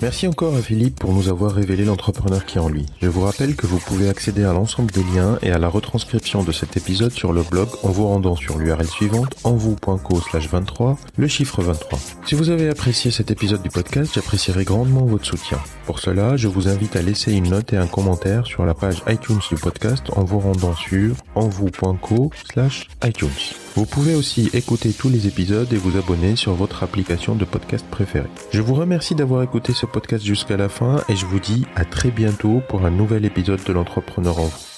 [0.02, 2.84] Merci encore à Philippe pour nous avoir révélé l'entrepreneur qui est en lui.
[3.00, 6.44] Je vous rappelle que vous pouvez accéder à l'ensemble des liens et à la retranscription
[6.44, 10.98] de cet épisode sur le blog en vous rendant sur l'URL suivante envou.co slash 23,
[11.16, 11.98] le chiffre 23.
[12.26, 15.58] Si vous avez apprécié cet épisode du podcast, j'apprécierais grandement votre soutien.
[15.86, 19.02] Pour cela, je vous invite à laisser une note et un commentaire sur la page
[19.08, 23.65] iTunes du podcast en vous rendant sur envou.co slash iTunes.
[23.76, 27.84] Vous pouvez aussi écouter tous les épisodes et vous abonner sur votre application de podcast
[27.90, 28.30] préférée.
[28.50, 31.84] Je vous remercie d'avoir écouté ce podcast jusqu'à la fin et je vous dis à
[31.84, 34.75] très bientôt pour un nouvel épisode de l'entrepreneur en vous.